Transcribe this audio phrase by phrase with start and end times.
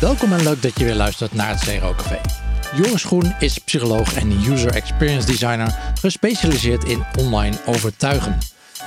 [0.00, 2.20] Welkom en leuk dat je weer luistert naar het CRO Café.
[2.76, 8.38] Joris Groen is psycholoog en user experience designer gespecialiseerd in online overtuigen.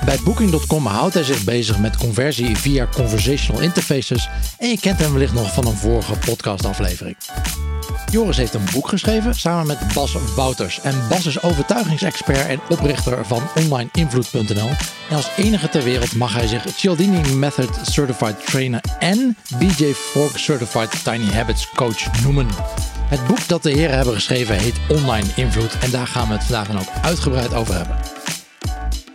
[0.04, 5.12] Bij Booking.com houdt hij zich bezig met conversie via conversational interfaces en je kent hem
[5.12, 7.16] wellicht nog van een vorige podcastaflevering.
[8.12, 10.80] Joris heeft een boek geschreven samen met Bas Wouters.
[10.80, 14.68] En Bas is overtuigingsexpert en oprichter van onlineinvloed.nl.
[15.10, 20.38] En als enige ter wereld mag hij zich Cialdini Method Certified Trainer en BJ Fogg
[20.38, 22.46] Certified Tiny Habits Coach noemen.
[23.08, 26.44] Het boek dat de heren hebben geschreven heet Online Invloed en daar gaan we het
[26.44, 27.96] vandaag dan ook uitgebreid over hebben.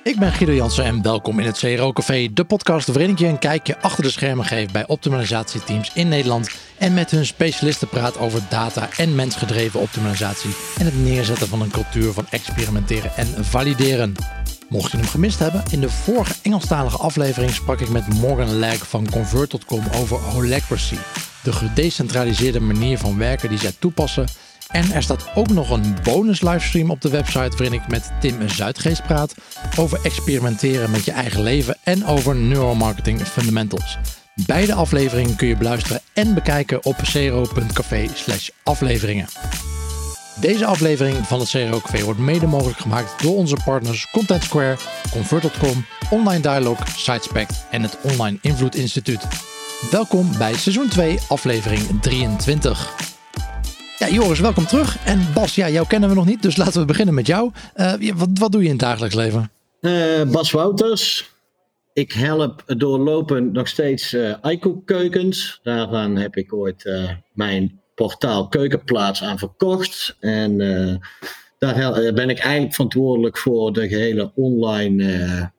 [0.08, 3.28] Ik ben Guido Jansen en welkom in het CRO Café, de podcast waarin ik je
[3.28, 8.18] een kijkje achter de schermen geef bij optimalisatieteams in Nederland en met hun specialisten praat
[8.18, 14.16] over data en mensgedreven optimalisatie en het neerzetten van een cultuur van experimenteren en valideren.
[14.70, 18.88] Mocht je hem gemist hebben, in de vorige Engelstalige aflevering sprak ik met Morgan Lag
[18.88, 20.98] van Convert.com over Holacracy,
[21.44, 24.28] de gedecentraliseerde manier van werken die zij toepassen
[24.68, 28.50] en er staat ook nog een bonus livestream op de website waarin ik met Tim
[28.50, 29.36] Zuidgeest praat
[29.78, 33.98] over experimenteren met je eigen leven en over neuromarketing fundamentals.
[34.46, 38.08] Beide afleveringen kun je beluisteren en bekijken op cero.café
[38.64, 39.28] afleveringen.
[40.40, 44.78] Deze aflevering van het CRO Café wordt mede mogelijk gemaakt door onze partners Content Square,
[45.12, 49.28] Convert.com, Online Dialog, Sitespect en het Online Invloed Instituut.
[49.92, 53.17] Welkom bij seizoen 2, aflevering 23.
[54.00, 55.06] Ja, Joris, welkom terug.
[55.06, 57.52] En Bas, ja, jou kennen we nog niet, dus laten we beginnen met jou.
[57.76, 59.52] Uh, wat, wat doe je in het dagelijks leven?
[59.82, 61.32] Uh, Bas Wouters.
[61.94, 64.36] Ik help doorlopend nog steeds uh,
[64.86, 65.60] keukens.
[65.64, 66.92] Daarvan heb ik ooit
[67.34, 70.18] mijn portaal Keukenplaats aan verkocht.
[70.20, 70.58] En
[71.58, 75.52] daar ben ik eigenlijk verantwoordelijk voor de gehele online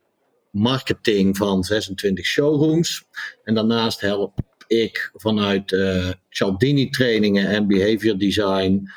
[0.51, 3.05] marketing van 26 showrooms.
[3.45, 8.91] En daarnaast help ik vanuit uh, Cialdini trainingen en behavior design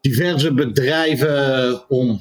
[0.00, 2.20] diverse bedrijven om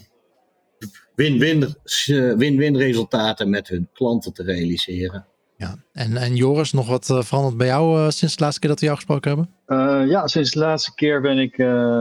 [1.16, 5.26] win-win eh, win-win resultaten met hun klanten te realiseren.
[5.58, 8.80] Ja, en, en Joris, nog wat uh, veranderd bij jou sinds de laatste keer dat
[8.80, 9.54] we jou gesproken hebben?
[10.10, 11.58] ja, sinds de laatste keer ben ik,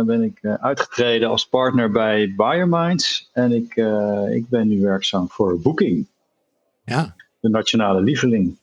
[0.06, 3.30] ben ik uitgetreden als partner bij Buyerminds.
[3.32, 3.76] En ik,
[4.30, 6.08] ik ben nu werkzaam voor Booking.
[6.84, 7.14] Ja.
[7.40, 8.58] De nationale lieveling.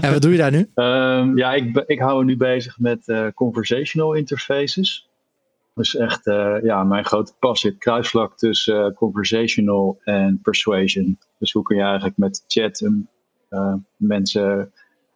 [0.00, 0.70] En wat doe je daar nu?
[0.74, 5.08] Um, ja, ik, ik hou me nu bezig met uh, conversational interfaces.
[5.74, 11.18] Dus echt, uh, ja, mijn grote passie, het kruisvlak tussen uh, conversational en persuasion.
[11.38, 12.90] Dus hoe kun je eigenlijk met chat
[13.96, 14.72] mensen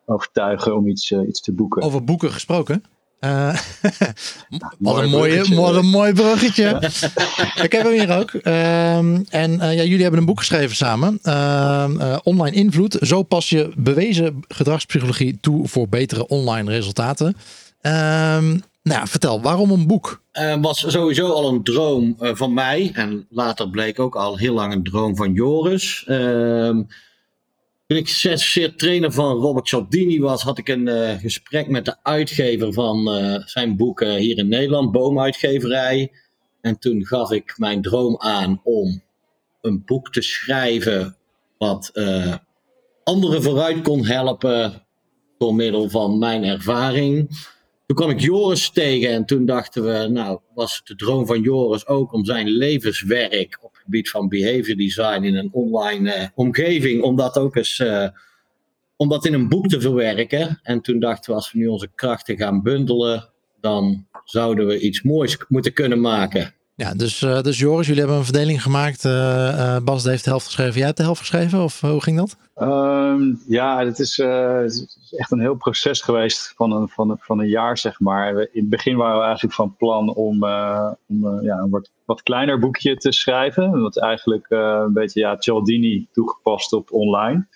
[0.06, 1.82] overtuigen om iets, iets te boeken?
[1.82, 2.82] Over boeken gesproken?
[3.21, 3.49] Uh,
[4.78, 6.91] wat, een mooie, wat een mooi bruggetje.
[7.65, 8.32] ik heb hem hier ook.
[8.32, 11.19] Uh, en uh, ja, jullie hebben een boek geschreven samen.
[11.22, 12.97] Ehm, eh, online invloed.
[13.00, 17.37] Zo pas je bewezen gedragspsychologie toe voor betere online resultaten.
[17.81, 18.49] Ehm,
[18.82, 20.21] nou ja, vertel, waarom een boek?
[20.60, 22.91] Was sowieso al een droom van mij.
[22.94, 26.05] En later bleek ook al heel lang een droom van Joris.
[27.87, 31.97] Toen ik certificeerd trainer van Robert Cialdini was, had ik een uh, gesprek met de
[32.03, 36.13] uitgever van uh, zijn boeken hier in Nederland, Boomuitgeverij.
[36.61, 39.03] En toen gaf ik mijn droom aan om
[39.61, 41.17] een boek te schrijven
[41.59, 41.93] wat
[43.05, 44.87] anderen vooruit kon helpen
[45.39, 47.29] door middel van mijn ervaring.
[47.87, 51.87] Toen kwam ik Joris tegen en toen dachten we, nou, was de droom van Joris
[51.87, 57.39] ook om zijn levenswerk gebied van behavior design in een online uh, omgeving, om dat
[57.39, 58.09] ook eens, uh,
[58.97, 60.61] om dat in een boek te verwerken.
[60.63, 63.31] En toen dachten we, als we nu onze krachten gaan bundelen,
[63.61, 66.55] dan zouden we iets moois moeten kunnen maken.
[66.76, 69.04] Ja, dus, uh, dus Joris, jullie hebben een verdeling gemaakt.
[69.04, 70.75] Uh, Bas heeft de helft geschreven.
[70.75, 71.62] Jij hebt de helft geschreven?
[71.62, 72.37] Of hoe ging dat?
[72.56, 77.19] Um, ja, het is, het is, echt een heel proces geweest van een, van, een,
[77.20, 78.31] van een jaar, zeg maar.
[78.34, 80.44] In het begin waren we eigenlijk van plan om,
[81.06, 83.81] om ja, een wat, wat kleiner boekje te schrijven.
[83.81, 87.46] Wat eigenlijk een beetje ja, Cialdini toegepast op online.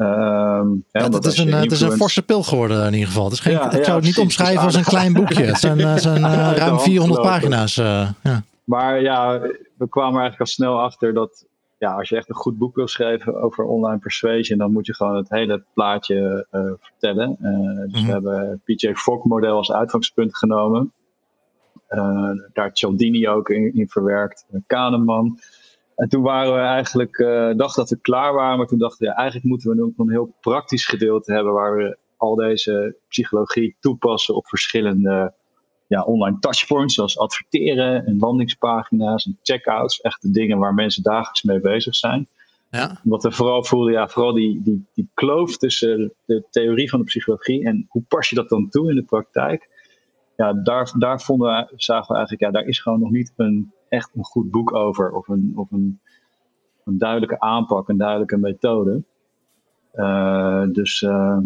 [0.00, 3.24] Um, ja, dat is een, het is een forse pil geworden in ieder geval.
[3.24, 5.44] Het is geen, ja, ik zou het niet omschrijven als een klein boekje.
[5.44, 7.76] Het zijn, uh, zijn uh, ruim 400 pagina's.
[7.76, 8.42] Uh, ja.
[8.64, 9.40] Maar ja,
[9.76, 11.44] we kwamen er eigenlijk al snel achter dat
[11.78, 14.94] ja, als je echt een goed boek wil schrijven over online persuasion, dan moet je
[14.94, 16.46] gewoon het hele plaatje
[16.80, 17.36] vertellen.
[17.38, 18.06] dus mm -hmm.
[18.06, 20.92] we hebben PJ Fogg model als uitgangspunt genomen.
[22.52, 25.38] daar Cialdini ook in, in verwerkt, Kahneman.
[26.00, 29.12] En toen waren we eigenlijk, uh, dachten dat we klaar waren, maar toen dachten we,
[29.12, 33.76] ja, eigenlijk moeten we nog een heel praktisch gedeelte hebben waar we al deze psychologie
[33.80, 35.32] toepassen op verschillende
[35.86, 40.00] ja, online touchpoints, zoals adverteren en landingspagina's en checkouts.
[40.00, 42.28] Echt de dingen waar mensen dagelijks mee bezig zijn.
[42.70, 43.00] Ja.
[43.02, 47.04] Wat we vooral voelden, ja, vooral die, die, die kloof tussen de theorie van de
[47.04, 49.68] psychologie en hoe pas je dat dan toe in de praktijk.
[50.36, 53.72] Ja, daar, daar vonden we, zagen we eigenlijk, ja, daar is gewoon nog niet een,
[53.90, 55.12] echt een goed boek over.
[55.12, 56.00] Of een, of een,
[56.84, 59.02] een duidelijke aanpak, een duidelijke methode.
[59.94, 61.38] Uh, dus uh,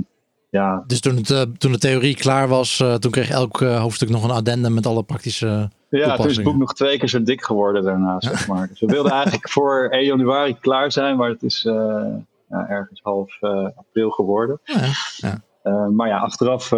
[0.50, 0.84] ja.
[0.86, 4.30] Dus toen, het, uh, toen de theorie klaar was, toen kreeg elk hoofdstuk nog een
[4.30, 7.82] addendum met alle praktische ja, toen is het boek nog twee keer zo dik geworden
[7.84, 8.68] daarna, zeg maar.
[8.68, 13.42] Dus we wilden eigenlijk voor 1 januari klaar zijn, maar het is ja, ergens half
[13.74, 14.60] april geworden.
[14.64, 14.86] Ja,
[15.16, 15.42] ja.
[15.64, 16.68] Uh, maar ja, achteraf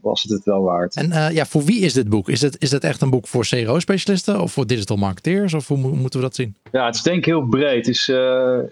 [0.00, 0.96] was het het wel waard.
[0.96, 2.28] En ja, voor wie is dit boek?
[2.28, 5.54] Is het, is het echt een boek voor CRO-specialisten of voor digital marketeers?
[5.54, 6.56] Of hoe moeten we dat zien?
[6.72, 7.86] Ja, het is denk ik heel breed.
[7.86, 8.70] Het is, het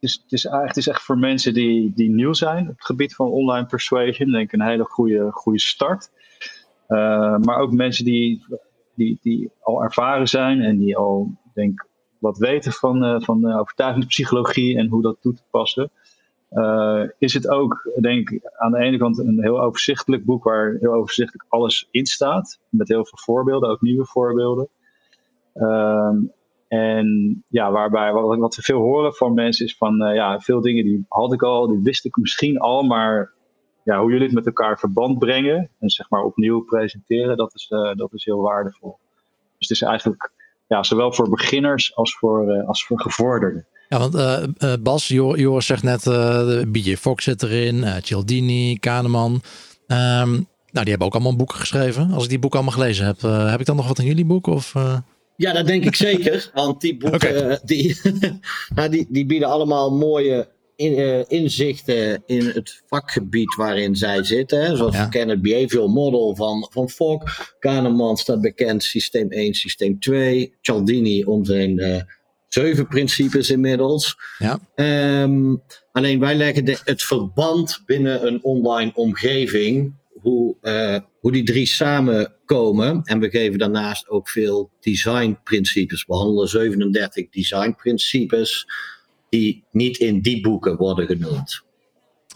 [0.00, 3.14] is, het is, het is echt voor mensen die, die nieuw zijn op het gebied
[3.14, 4.30] van online persuasion.
[4.30, 6.10] Denk ik een hele goede, goede start.
[7.38, 8.44] maar ook mensen die
[9.00, 11.88] die, die al ervaren zijn en die al, denk
[12.18, 15.90] wat weten van, van overtuigingspsychologie en hoe dat toe te passen.
[16.50, 20.76] Uh, is het ook, denk ik, aan de ene kant een heel overzichtelijk boek waar
[20.80, 22.60] heel overzichtelijk alles in staat.
[22.68, 24.68] Met heel veel voorbeelden, ook nieuwe voorbeelden.
[25.54, 26.16] Ehm,
[26.68, 31.04] en ja, waarbij wat, we veel horen van mensen is van, ja, veel dingen die
[31.08, 33.32] had ik al, die wist ik misschien al, maar
[33.84, 37.70] ja, hoe jullie het met elkaar verband brengen en zeg maar opnieuw presenteren, dat is,
[37.70, 38.98] uh, dat is heel waardevol.
[39.58, 40.32] Dus het is eigenlijk
[40.66, 43.66] ja, zowel voor beginners als voor, als voor gevorderden.
[43.90, 46.04] Ja, want uh, Bas, Joris zegt net,
[46.72, 49.32] BJ Fox zit erin, Cialdini, Kahneman.
[49.32, 49.38] Um,
[49.86, 52.10] nou, die hebben ook allemaal boeken geschreven.
[52.10, 53.20] Als ik die boeken allemaal gelezen heb,
[53.50, 54.46] heb ik dan nog wat aan jullie boek?
[54.46, 54.74] Of,
[55.36, 56.50] Ja, dat denk ik zeker.
[56.54, 58.00] Want die boeken die,
[58.74, 60.48] nou, die, die bieden allemaal mooie
[60.80, 64.60] in, uh, inzichten in het vakgebied waarin zij zitten.
[64.60, 64.76] Hè.
[64.76, 67.54] Zoals we kennen het behavioral model van, van Fogg.
[67.58, 70.54] Kahneman staat bekend, systeem 1, systeem 2.
[70.60, 72.02] Cialdini om zijn uh,
[72.52, 74.16] zeven principes inmiddels.
[74.38, 74.58] Ja.
[75.22, 75.62] Um,
[75.92, 79.98] alleen wij leggen de, het verband binnen een online omgeving.
[80.20, 83.02] Hoe, uh, hoe die drie samenkomen.
[83.02, 86.00] En we geven daarnaast ook veel designprincipes.
[86.00, 88.66] We behandelen 37 designprincipes
[89.28, 91.62] die niet in die boeken worden genoemd.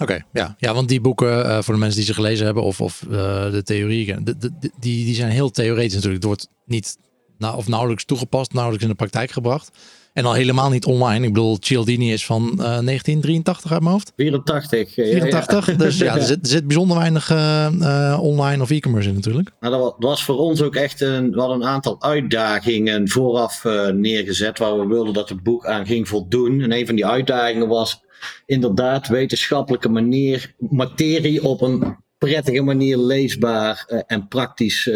[0.01, 0.55] Oké, ja.
[0.59, 3.51] ja, want die boeken, uh, voor de mensen die ze gelezen hebben of, of uh,
[3.51, 6.23] de de, die, die zijn heel theoretisch natuurlijk.
[6.23, 6.97] Het wordt niet
[7.39, 9.71] nou, of nauwelijks toegepast, nauwelijks in de praktijk gebracht.
[10.15, 11.27] En al helemaal niet online.
[11.27, 14.13] Ik bedoel, Cialdini is van uh, 1983 uit mijn hoofd.
[14.17, 14.93] 84.
[14.95, 15.67] 84.
[15.67, 15.73] Ja.
[15.73, 19.51] Dus ja, er zit, er zit bijzonder weinig uh, online of e-commerce in natuurlijk.
[19.61, 23.89] Nou, dat was voor ons ook echt een, we hadden een aantal uitdagingen vooraf uh,
[23.89, 24.59] neergezet.
[24.59, 26.61] Waar we wilden dat het boek aan ging voldoen.
[26.61, 28.03] En een van die uitdagingen was
[28.47, 34.91] inderdaad wetenschappelijke manier, materie op een prettige manier leesbaar en praktisch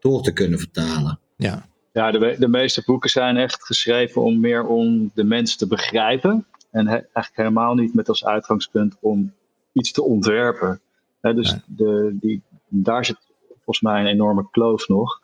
[0.00, 1.20] door te kunnen vertalen.
[1.36, 5.66] Ja, ja, de, de meeste boeken zijn echt geschreven om meer om de mens te
[5.66, 6.46] begrijpen.
[6.70, 9.32] En eigenlijk helemaal niet met als uitgangspunt om
[9.72, 10.80] iets te ontwerpen.
[11.20, 13.18] dus de, die, daar zit
[13.48, 15.20] volgens mij een enorme kloof nog.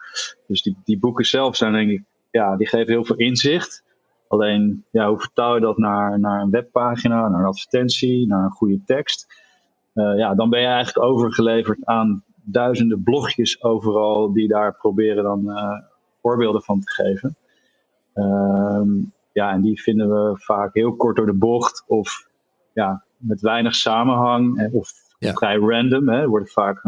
[0.46, 3.82] Dus die, die boeken zelf zijn denk ik, ja, die geven heel veel inzicht.
[4.28, 8.50] Alleen, ja, hoe vertaal je dat naar, naar een webpagina, naar een advertentie, naar een
[8.50, 9.26] goede tekst?
[9.94, 15.44] Uh, ja, dan ben je eigenlijk overgeleverd aan duizenden blogjes overal die daar proberen dan
[15.44, 15.92] uh,
[16.24, 17.36] voorbeelden van te geven.
[18.14, 18.88] Ehm,
[19.32, 22.28] ja, en die vinden we vaak heel kort door de bocht of
[22.72, 26.08] ja, met weinig samenhang of vrij random.
[26.08, 26.20] Hè.
[26.20, 26.82] Er worden vaak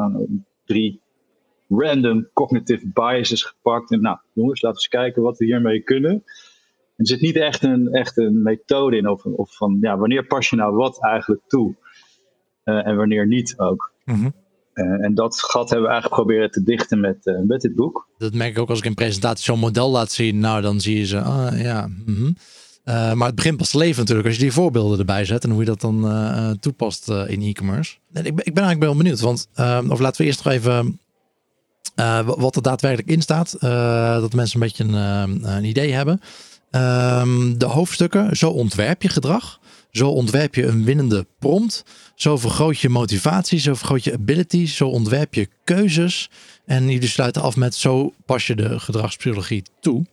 [0.64, 1.00] drie
[1.68, 3.90] random cognitive biases gepakt.
[3.90, 6.22] En nou, jongens, laten we eens kijken wat we hiermee kunnen.
[6.96, 10.50] Er zit niet echt een, echt een methode in of, of van ja, wanneer pas
[10.50, 11.74] je nou wat eigenlijk toe
[12.64, 13.92] uh, en wanneer niet ook.
[14.04, 14.45] Mm eh,
[14.76, 18.08] en dat gat hebben we eigenlijk proberen te dichten met, uh, met dit boek.
[18.18, 20.38] Dat merk ik ook als ik in presentatie zo'n model laat zien.
[20.38, 21.88] Nou, dan zie je ze, ah, ja.
[22.06, 22.36] Mm
[23.14, 25.44] maar het begint pas te leven natuurlijk als je die voorbeelden erbij zet.
[25.44, 27.96] En hoe je dat dan toepast in e-commerce.
[28.12, 29.20] Ik, ik, ben eigenlijk wel benieuwd.
[29.20, 29.48] Want,
[29.88, 30.98] of laten we eerst nog even
[32.24, 33.56] wat er daadwerkelijk in staat.
[34.20, 36.20] dat mensen een beetje een, een idee hebben.
[36.70, 39.60] Ehm, de hoofdstukken, zo ontwerp je gedrag.
[39.96, 41.84] Zo ontwerp je een winnende prompt.
[42.14, 46.30] Zo vergroot je motivatie, zo vergroot je ability, zo ontwerp je keuzes.
[46.64, 50.04] En jullie sluiten af met zo pas je de gedragspsychologie toe.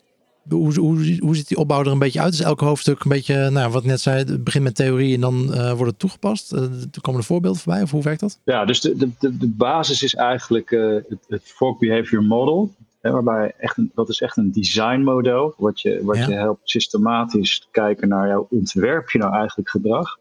[0.50, 2.34] Hoe, hoe, hoe ziet die opbouw er een beetje uit?
[2.34, 5.50] Is elk hoofdstuk een beetje, nou, wat ik net zei, begint met theorie en dan
[5.54, 6.54] uh, wordt het toegepast?
[6.54, 8.40] Uh, er komen er voorbeelden voorbij of hoe werkt dat?
[8.46, 12.74] Ja, dus de, de, de basis is eigenlijk uh, het, het Folk Behavior Model.
[13.03, 15.53] Hè, waarbij echt een, dat is echt een designmodel.
[15.57, 20.17] Wat je, wat je helpt systematisch kijken naar jouw ontwerp je nou eigenlijk gedrag.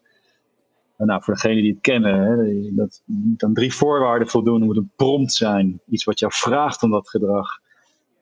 [0.96, 4.60] En nou, voor degenen die het kennen, hè, dat moet aan drie voorwaarden voldoen.
[4.60, 7.48] Er moet een prompt zijn, iets wat jou vraagt om dat gedrag.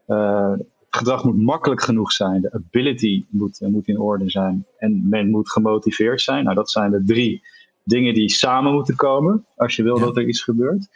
[0.06, 0.54] Uh,
[0.90, 2.40] gedrag moet makkelijk genoeg zijn.
[2.40, 4.66] De ability moet, moet in orde zijn.
[4.78, 6.44] En men moet gemotiveerd zijn.
[6.44, 7.42] Nou, dat zijn de drie
[7.84, 9.46] dingen die samen moeten komen.
[9.56, 10.88] Als je wil dat er iets gebeurt.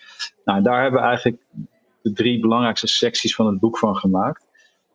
[0.45, 1.43] Nou, daar hebben we eigenlijk
[2.05, 4.47] de drie belangrijkste secties van het boek van gemaakt.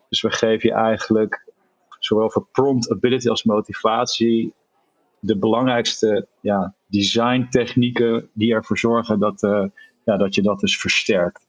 [0.09, 1.47] Dus we geven je eigenlijk
[1.99, 4.53] zowel voor prompt ability als motivatie
[5.19, 9.65] de belangrijkste ja, design technieken die ervoor zorgen dat, uh,
[10.05, 11.47] ja, dat je dat dus versterkt.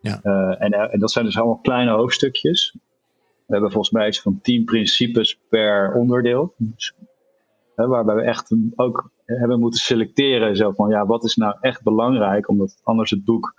[0.00, 0.20] Ja.
[0.22, 2.74] Uh, en, en, dat zijn dus allemaal kleine hoofdstukjes.
[3.46, 6.54] We hebben volgens mij iets van tien principes per onderdeel.
[6.56, 6.94] Dus,
[7.74, 10.56] hè, waarbij we echt ook hebben moeten selecteren.
[10.56, 12.48] Zo van, ja, wat is nou echt belangrijk?
[12.48, 13.54] Omdat anders het boek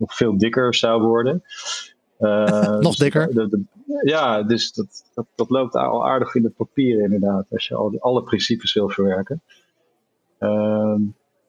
[0.00, 1.42] nog veel dikker zou worden.
[2.20, 3.34] Uh, nog dus dikker?
[3.34, 3.62] De,
[4.02, 7.46] ja, dus dat, dat, dat, loopt al aardig in het papier inderdaad.
[7.50, 9.42] Als je al die, alle principes wil verwerken.
[10.40, 10.96] Uh,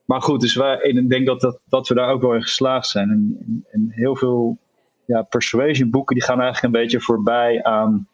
[0.06, 2.88] maar goed, dus wij, ik denk dat, dat, dat we daar ook wel in geslaagd
[2.88, 3.10] zijn.
[3.10, 4.58] En, en, en heel veel
[5.06, 8.08] ja, persuasion boeken die gaan eigenlijk een beetje voorbij aan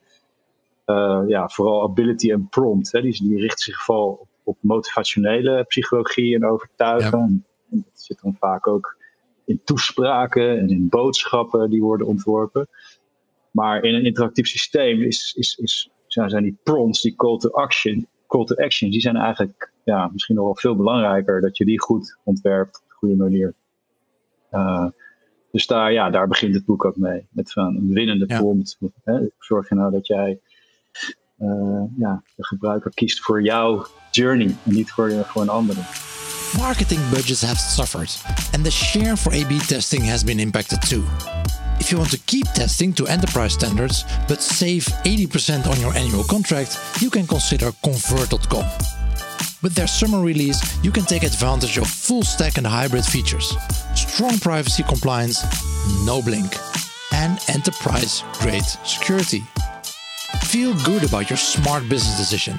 [0.85, 2.91] uh, ja, vooral ability en prompt.
[2.91, 3.01] Hè.
[3.01, 7.45] Die, die richten zich vooral op, op motivationele psychologie en overtuigen.
[7.71, 8.96] En dat zit dan vaak ook
[9.47, 12.67] in toespraken en in boodschappen die worden ontworpen.
[13.51, 18.07] Maar in een interactief systeem is, is, is, zijn die prompts, die call to action,
[18.27, 21.81] call to action, die zijn eigenlijk ja, misschien nog wel veel belangrijker dat je die
[21.81, 23.53] goed ontwerpt op een goede manier.
[24.51, 24.87] Uh,
[25.51, 27.27] dus daar, ja, daar begint het boek ook mee.
[27.29, 28.77] Met van een winnende prompt.
[29.03, 29.19] Hè?
[29.39, 30.39] Zorg je nou dat jij
[31.39, 35.79] uh, ja, de gebruiker kiest voor jouw journey en niet voor, voor een andere.
[36.55, 38.09] Marketing budgets have suffered,
[38.53, 41.03] and the share for A-B testing has been impacted too.
[41.79, 46.23] If you want to keep testing to enterprise standards but save 80% on your annual
[46.23, 48.65] contract, you can consider Convert.com.
[49.61, 53.55] With their summer release, you can take advantage of full stack and hybrid features,
[53.95, 55.43] strong privacy compliance,
[56.05, 56.55] no blink,
[57.13, 59.43] and enterprise grade security.
[60.43, 62.57] Feel good about your smart business decision.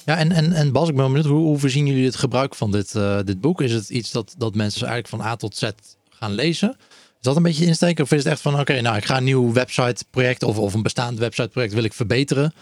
[0.05, 2.71] Ja, en, en, en Bas, ik ben benieuwd, hoe, hoe voorzien jullie het gebruik van
[2.71, 3.61] dit, uh, dit boek?
[3.61, 5.69] Is het iets dat, dat mensen eigenlijk van A tot Z
[6.09, 6.75] gaan lezen?
[6.89, 8.03] Is dat een beetje insteken?
[8.03, 10.81] Of is het echt van, oké, nou, ik ga een nieuw websiteproject of, of een
[10.81, 12.53] bestaand websiteproject wil ik verbeteren.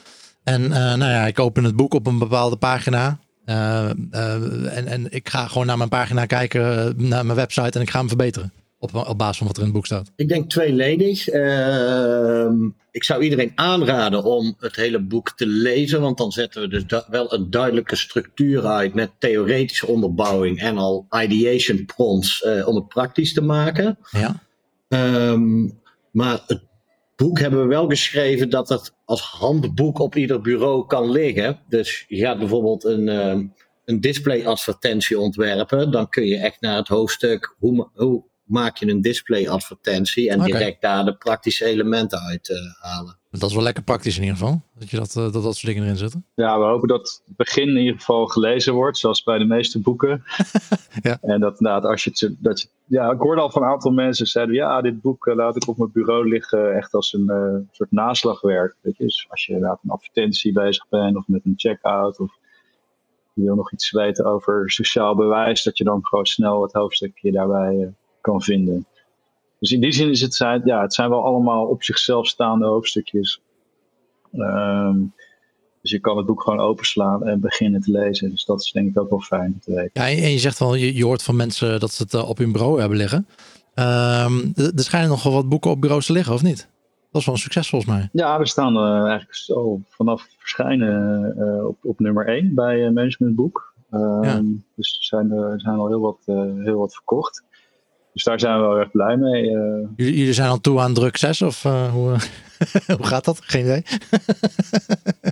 [0.43, 3.19] En uh, nou ja, ik open het boek op een bepaalde pagina.
[3.45, 7.89] Uh, en, en ik ga gewoon naar mijn pagina kijken, naar mijn website en ik
[7.89, 8.51] ga hem verbeteren.
[8.79, 10.12] Op, op basis van wat er in het boek staat?
[10.15, 11.33] Ik denk tweeledig.
[11.33, 12.51] Uh,
[12.91, 16.83] ik zou iedereen aanraden om het hele boek te lezen, want dan zetten we dus
[17.09, 22.88] wel een duidelijke structuur uit met theoretische onderbouwing en al ideation prompts uh, om het
[22.88, 23.98] praktisch te maken.
[24.09, 24.43] Ja.
[24.88, 25.79] Um,
[26.12, 26.62] maar het
[27.15, 31.59] boek hebben we wel geschreven dat het als handboek op ieder bureau kan liggen.
[31.67, 33.43] Dus je gaat bijvoorbeeld een, uh,
[33.86, 38.88] een display advertentie ontwerpen, dan kun je echt naar het hoofdstuk hoe, hoe maak je
[38.88, 43.18] een display advertentie en direct daar de praktische elementen uit uh, halen.
[43.32, 45.65] Dat is wel lekker praktisch in ieder geval, dat je dat, uh, dat, dat soort
[45.65, 46.25] dingen erin zitten.
[46.36, 49.79] Ja, we hopen dat het begin in ieder geval gelezen wordt, zoals bij de meeste
[49.79, 50.24] boeken.
[51.01, 51.18] ja.
[51.22, 53.91] En dat inderdaad, als je het, dat je, ja, ik hoorde al van een aantal
[53.91, 57.68] mensen zeiden, ja, dit boek uh, laat ik op mijn bureau liggen, echt als een
[57.72, 58.75] soort naslagwerk.
[58.82, 59.03] Weet je?
[59.03, 62.38] Dus als je inderdaad een advertentie bezig bent of met een checkout of
[63.34, 67.32] je wil nog iets weten over sociaal bewijs, dat je dan gewoon snel het hoofdstukje
[67.32, 67.94] daarbij
[68.29, 68.86] kan vinden.
[69.59, 73.41] Dus in die zin is het, ja, het zijn wel allemaal op zichzelf staande hoofdstukjes.
[74.33, 75.13] Um,
[75.81, 78.29] dus je kan het boek gewoon openslaan en beginnen te lezen.
[78.29, 79.91] Dus dat is denk ik ook wel fijn om te weten.
[79.93, 82.38] Ja, en je zegt wel, je, je hoort van mensen dat ze het eh, op
[82.38, 83.27] hun bureau hebben liggen.
[83.75, 86.69] Um, er schijnen nog wel wat boeken op bureaus te liggen, of niet?
[87.12, 88.09] Dat is wel een succes volgens mij.
[88.12, 92.91] Ja, we staan uh, eigenlijk zo vanaf verschijnen uh, op, op nummer 1 bij uh,
[92.91, 93.74] Management Boek.
[93.91, 94.41] Um, ja.
[94.75, 96.19] Dus er zijn, er zijn al heel wat,
[96.63, 97.43] heel wat verkocht.
[98.13, 99.44] Dus daar zijn we wel erg blij mee.
[99.44, 99.88] Uh.
[99.96, 102.16] Jullie zijn al toe aan druk 6 of uh, hoe,
[102.98, 103.39] hoe gaat dat?
[103.42, 103.84] Geen idee.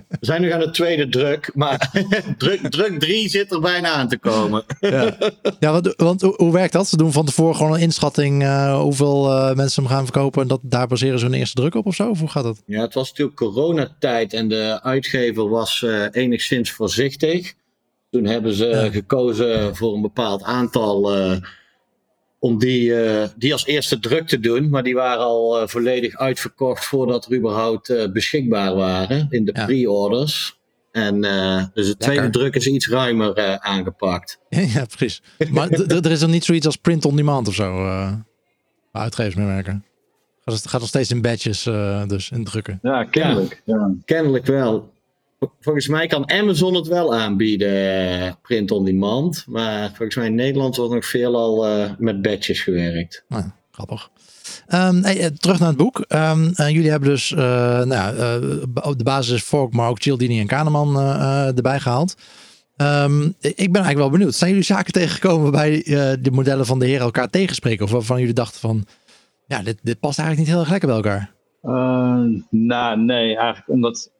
[0.08, 1.90] we zijn nu aan de tweede druk, maar
[2.38, 4.64] druk, druk 3 zit er bijna aan te komen.
[4.80, 5.16] ja,
[5.60, 6.88] ja want, want hoe werkt dat?
[6.88, 10.60] Ze doen van tevoren gewoon een inschatting uh, hoeveel mensen hem gaan verkopen en dat,
[10.62, 12.08] daar baseren ze hun eerste druk op of zo?
[12.10, 12.62] Of hoe gaat dat?
[12.66, 17.54] Ja, het was natuurlijk coronatijd en de uitgever was enigszins voorzichtig.
[18.10, 18.90] Toen hebben ze ja.
[18.90, 21.10] gekozen voor een bepaald aantal
[22.38, 24.68] om die, uh, die als eerste druk te doen.
[24.68, 29.52] Maar die waren al uh, volledig uitverkocht voordat er überhaupt uh, beschikbaar waren in de
[29.54, 29.64] ja.
[29.64, 30.56] pre-orders.
[30.92, 31.20] En
[31.74, 34.40] dus de tweede druk is iets ruimer aangepakt.
[34.74, 35.22] ja, precies.
[35.50, 37.86] Maar er is er niet zoiets als print on demand of zo?
[38.92, 39.84] uitgevers mee werken?
[40.44, 41.62] Het gaat nog steeds in badges,
[42.06, 42.78] dus in drukken.
[42.82, 43.62] Ja, kennelijk.
[43.64, 43.94] Ja, ja.
[44.04, 44.92] Kennelijk wel.
[45.60, 49.44] Volgens mij kan Amazon het wel aanbieden, print on demand.
[49.46, 51.66] Maar volgens mij in Nederland wordt nog veel al
[51.98, 53.24] met badges gewerkt.
[53.28, 54.10] Ah, grappig.
[54.68, 55.02] Um,
[55.36, 56.04] terug naar het boek.
[56.08, 57.38] Um, jullie hebben dus uh,
[57.82, 61.00] nou, uh, de basis Fork, maar ook Cialdini en Kahneman
[61.56, 62.16] erbij gehaald.
[62.76, 64.34] Um, ik ben eigenlijk wel benieuwd.
[64.34, 65.82] Zijn jullie zaken tegengekomen waarbij
[66.20, 67.84] de modellen van de heren elkaar tegenspreken?
[67.84, 68.86] Of waarvan jullie dachten van,
[69.46, 71.36] ja, dit, dit past eigenlijk niet heel erg lekker bij elkaar?
[72.50, 74.10] nou, nee, eigenlijk omdat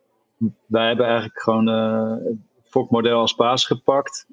[0.66, 4.26] wij hebben eigenlijk gewoon het Fork-model als basis gepakt.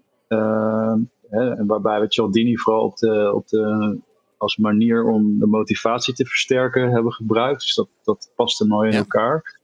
[1.30, 3.98] Hè, waarbij we Cialdini vooral op de, op de
[4.38, 7.60] als manier om de motivatie te versterken hebben gebruikt.
[7.60, 9.60] Dus dat, dat paste mooi in elkaar.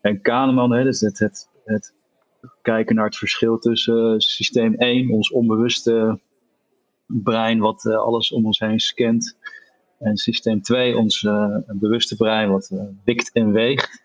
[0.00, 1.94] En Kahneman, hè, dus het, het, het
[2.62, 6.20] kijken naar het verschil tussen uh, systeem 1, ons onbewuste
[7.06, 9.36] brein, wat uh, alles om ons heen scant.
[9.98, 12.72] En systeem 2, ons uh, bewuste brein, wat
[13.04, 14.02] wikt en weegt.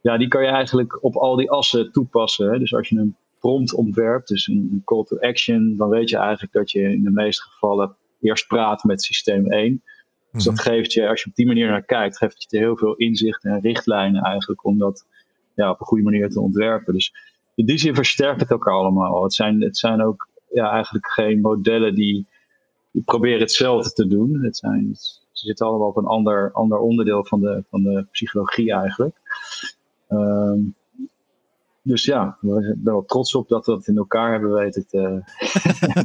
[0.00, 2.52] Ja, die kan je eigenlijk op al die assen toepassen.
[2.52, 2.58] Hè.
[2.58, 6.52] Dus als je een prompt ontwerpt, dus een, call to action, dan weet je eigenlijk
[6.52, 9.82] dat je in de meeste gevallen eerst praat met systeem 1.
[10.32, 10.62] Dus dat mhm.
[10.62, 13.60] geeft je, als je op die manier naar kijkt, geeft je heel veel inzicht en
[13.60, 15.06] richtlijnen eigenlijk om dat
[15.54, 16.92] ja, op een goede manier te ontwerpen.
[16.92, 17.14] Dus
[17.54, 19.22] in die zin versterkt het elkaar allemaal.
[19.22, 22.26] Het zijn, het zijn ook ja, eigenlijk geen modellen die,
[22.92, 24.42] die proberen hetzelfde te doen.
[24.42, 24.94] Het zijn,
[25.32, 29.16] ze zitten allemaal op een ander, ander onderdeel van de, van de psychologie eigenlijk.
[30.10, 30.74] Um,
[31.82, 35.22] dus ja, ik ben wel trots op dat we het in elkaar hebben weten te,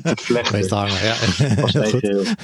[0.03, 0.77] te vlechten.
[0.77, 1.15] hangen, ja.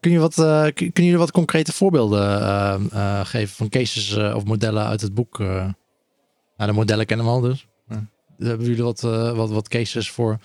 [0.00, 4.44] Kun je wat, uh, kun jullie wat concrete voorbeelden uh, uh, geven van cases of
[4.44, 5.38] modellen uit het boek?
[5.38, 5.74] nou,
[6.56, 7.68] de modellen kennen we al dus.
[8.38, 10.38] hebben jullie wat, wat, wat cases voor?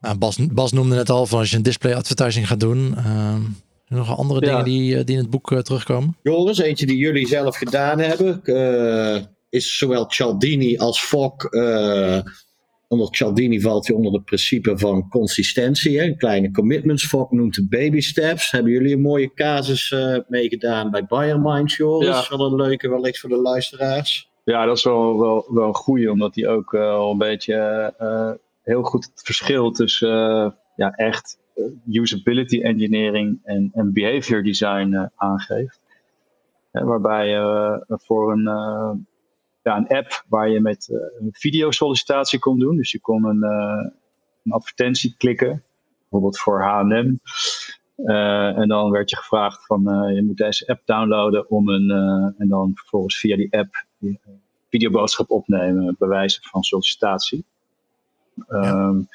[0.00, 2.94] Nou, Bas, Bas noemde het al van als je een display advertising gaat doen.
[3.94, 6.16] Nog andere dingen die, die in het boek terugkomen?
[6.22, 8.40] Joris, eentje die jullie zelf gedaan hebben
[9.54, 11.54] is zowel Cialdini als Fok.
[11.54, 12.18] Uh,
[12.88, 16.00] onder Cialdini valt hij onder het principe van consistentie.
[16.00, 16.14] Hè?
[16.14, 17.06] Kleine commitments.
[17.06, 18.50] Fok noemt de baby steps.
[18.50, 22.28] Hebben jullie een mooie casus uh, meegedaan bij Bayern Minds, Joris?
[22.28, 22.36] Ja.
[22.36, 24.30] Wel een leuke, wellicht voor de luisteraars.
[24.44, 27.94] Ja, dat is wel, wel, wel een goeie, omdat hij ook uh, een beetje
[28.62, 31.38] heel goed het verschil tussen ja, echt
[31.90, 35.80] usability engineering en, en behavior design aangeeft.
[36.70, 38.42] waarbij je voor een
[39.62, 40.88] ja, een app waar je met
[41.18, 42.76] een videosollicitatie kon doen.
[42.76, 43.42] Dus je kon een,
[44.44, 45.62] een advertentie klikken,
[46.00, 47.18] bijvoorbeeld voor H&M.
[47.96, 49.82] Uh, en dan werd je gevraagd van
[50.14, 51.90] je moet deze app downloaden om een,
[52.38, 54.20] en dan vervolgens via die app die
[54.68, 57.44] videoboodschap opnemen, bewijzen van sollicitatie.
[58.48, 59.08] Um,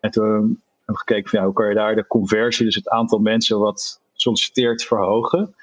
[0.00, 3.18] en toen hebben gekeken van ja, hoe kan je daar de conversie, dus het aantal
[3.18, 5.54] mensen wat solliciteert, verhogen.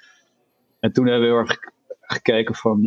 [0.79, 1.59] En toen hebben we heel erg
[2.01, 2.81] gekeken van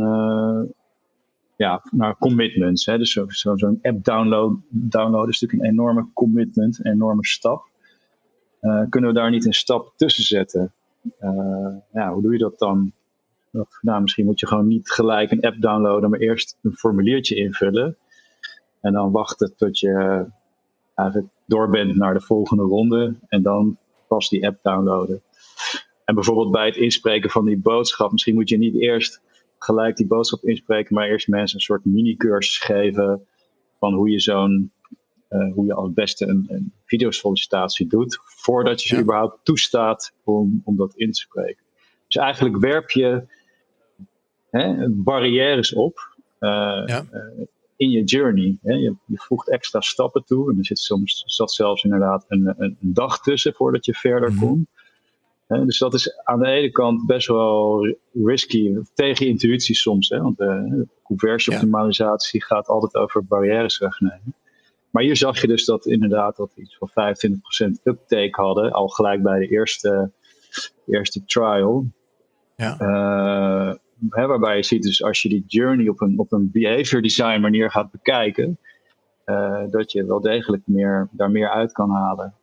[1.56, 2.86] ja, naar commitments.
[2.86, 2.98] Hè.
[2.98, 7.68] Dus zo'n zo, app download, download is natuurlijk een enorme commitment, een enorme stap.
[8.60, 10.72] Uh, kunnen we daar niet een stap tussen zetten?
[11.20, 12.92] Uh, ja, hoe doe je dat dan?
[13.80, 17.96] Nou, misschien moet je gewoon niet gelijk een app downloaden, maar eerst een formuliertje invullen.
[18.80, 20.26] En dan wachten tot je
[20.94, 23.14] eigenlijk door bent naar de volgende ronde.
[23.28, 23.76] En dan
[24.08, 25.22] pas die app downloaden.
[26.04, 29.20] En bijvoorbeeld bij het inspreken van die boodschap, misschien moet je niet eerst
[29.58, 33.26] gelijk die boodschap inspreken, maar eerst mensen een soort mini-cursus geven
[33.78, 34.72] van hoe je zo'n,
[35.30, 40.62] uh, hoe je als beste een, een videosollicitatie doet, voordat je ze überhaupt toestaat om,
[40.64, 41.62] om dat in te spreken.
[42.06, 43.26] Dus eigenlijk werp je
[44.50, 46.50] hè, barrières op uh,
[46.86, 47.04] ja.
[47.12, 48.58] uh, in je journey.
[48.62, 48.72] Hè.
[48.72, 52.76] Je, je, voegt extra stappen toe en er zit soms zat zelfs inderdaad een, een,
[52.80, 54.48] dag tussen voordat je verder mm -hmm.
[54.48, 54.68] komt
[55.60, 60.08] dus dat is aan de ene kant best wel risky, tegen intuïtie soms.
[60.08, 60.20] Hè?
[60.20, 60.62] Want uh,
[61.02, 64.34] conversieoptimalisatie gaat altijd over barrières wegnemen.
[64.90, 69.22] Maar hier zag je dus dat inderdaad dat iets van 25% uptake hadden, al gelijk
[69.22, 70.10] bij de eerste,
[70.86, 71.86] eerste trial.
[72.56, 72.76] Ja.
[72.80, 73.74] Uh,
[74.10, 77.40] hè, waarbij je ziet dus als je die journey op een, op een behavior design
[77.40, 78.58] manier gaat bekijken,
[79.26, 82.34] uh, dat je wel degelijk meer, daar meer uit kan halen.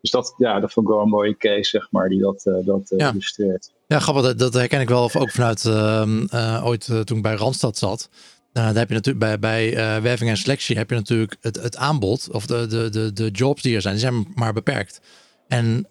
[0.00, 2.66] Dus dat, ja, dat vond ik wel een mooie case, zeg maar, die dat, uh,
[2.66, 3.10] dat ja.
[3.10, 3.72] illustreert.
[3.86, 7.78] Ja, grappig, dat, dat herken ik wel ook vanuit uh, ooit toen ik bij Randstad
[7.78, 8.08] zat.
[8.52, 12.28] daar heb je natuurlijk bij, bij werving en selectie heb je natuurlijk het, het aanbod
[12.32, 15.00] of de, de, de, de jobs die er zijn, die zijn maar beperkt.
[15.48, 15.88] En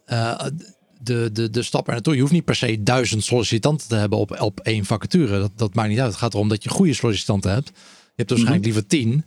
[1.08, 4.20] de, de, de stap er naartoe, je hoeft niet per se duizend sollicitanten te hebben
[4.20, 5.40] op, op één vacature.
[5.40, 6.12] Dat, dat maakt niet uit.
[6.12, 7.68] Het gaat erom dat je goede sollicitanten hebt.
[7.68, 7.74] Je
[8.16, 9.26] hebt waarschijnlijk mm liever tien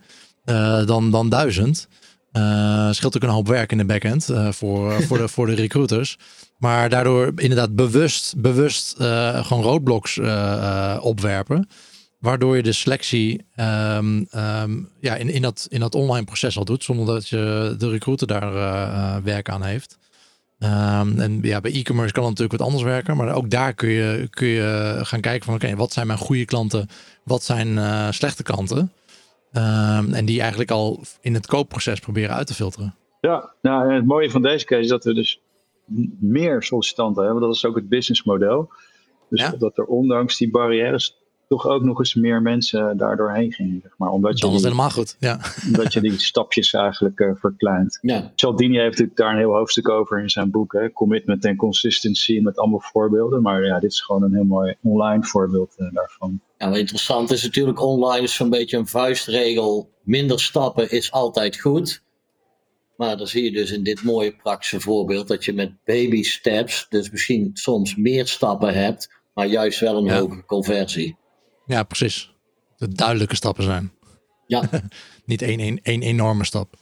[0.86, 1.88] dan, dan duizend.
[2.32, 5.54] Uh, scheelt ook een hoop werk in de backend uh, voor, voor, de, voor de
[5.54, 6.18] recruiters.
[6.58, 8.94] Maar daardoor inderdaad bewust, bewust
[9.42, 10.18] gewoon roadblocks
[11.00, 11.68] opwerpen.
[12.18, 16.64] Waardoor je de selectie ehm, ehm, ja, in, in, dat, in dat online proces al
[16.64, 19.98] doet, zonder dat je de recruiter daar werk aan heeft.
[20.62, 23.88] Um, en ja, bij e-commerce kan het natuurlijk wat anders werken, maar ook daar kun
[23.88, 26.88] je, kun je gaan kijken van oké, wat zijn mijn goede klanten,
[27.24, 28.92] wat zijn uh, slechte klanten.
[30.12, 32.94] en die eigenlijk al in het koopproces proberen uit te filteren.
[33.20, 35.40] Ja, nou, en het mooie van deze case is dat we dus
[36.20, 37.42] meer sollicitanten hebben.
[37.42, 38.70] Dat is ook het businessmodel.
[39.28, 39.50] Dus ja?
[39.58, 41.19] dat er ondanks die barrières
[41.50, 43.80] toch ook nog eens meer mensen daardoor heen gingen.
[43.82, 45.16] Zeg maar, omdat je dat helemaal goed.
[45.18, 45.40] Ja.
[45.66, 47.98] Omdat je die stapjes eigenlijk uh, verkleint.
[48.02, 48.32] Ja.
[48.34, 50.72] Cialdini heeft natuurlijk daar een heel hoofdstuk over in zijn boek.
[50.72, 50.92] Hè?
[50.92, 53.42] Commitment en consistency met allemaal voorbeelden.
[53.42, 56.40] Maar ja, dit is gewoon een heel mooi online voorbeeld uh, daarvan.
[56.58, 59.90] Ja, wat interessant is natuurlijk online is zo'n beetje een vuistregel.
[60.02, 62.02] Minder stappen is altijd goed.
[62.96, 66.86] Maar dan zie je dus in dit mooie praktische voorbeeld dat je met baby steps,
[66.88, 70.18] dus misschien soms meer stappen hebt, maar juist wel een ja.
[70.18, 71.18] hoge conversie.
[71.70, 72.30] Ja, precies.
[72.76, 73.92] De duidelijke stappen zijn.
[74.46, 74.68] Ja.
[75.24, 76.74] Niet één, één, één enorme stap.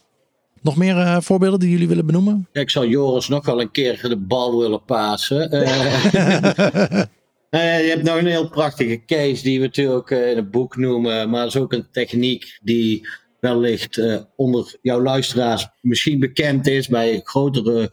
[0.61, 2.47] Nog meer uh, voorbeelden die jullie willen benoemen?
[2.51, 5.55] Ik zou Joris nog wel een keer de bal willen pasen.
[5.55, 7.03] Uh,
[7.49, 10.75] Uh, je hebt nog een heel prachtige case die we natuurlijk uh, in het boek
[10.75, 13.07] noemen, maar dat is ook een techniek die
[13.39, 17.91] wellicht uh, onder jouw luisteraars misschien bekend is bij grotere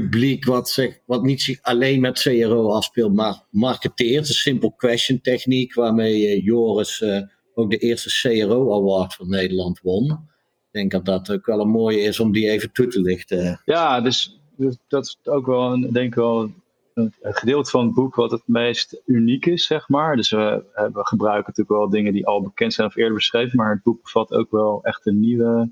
[0.00, 4.26] publiek, wat, zeg, wat niet alleen met CRO afspeelt, maar marketeert.
[4.26, 7.22] De simple question techniek, waarmee uh, Joris uh,
[7.54, 10.10] ook de eerste CRO Award van Nederland won.
[10.10, 13.60] Ik denk dat dat ook wel een mooie is om die even toe te lichten.
[13.64, 16.50] Ja, dus, dus dat is ook wel, een, denk ik wel,
[16.94, 20.16] een gedeelte van het boek wat het meest uniek is, zeg maar.
[20.16, 23.82] Dus we, gebruiken natuurlijk wel dingen die al bekend zijn of eerder beschreven, maar het
[23.82, 25.70] boek bevat ook wel echt een nieuwe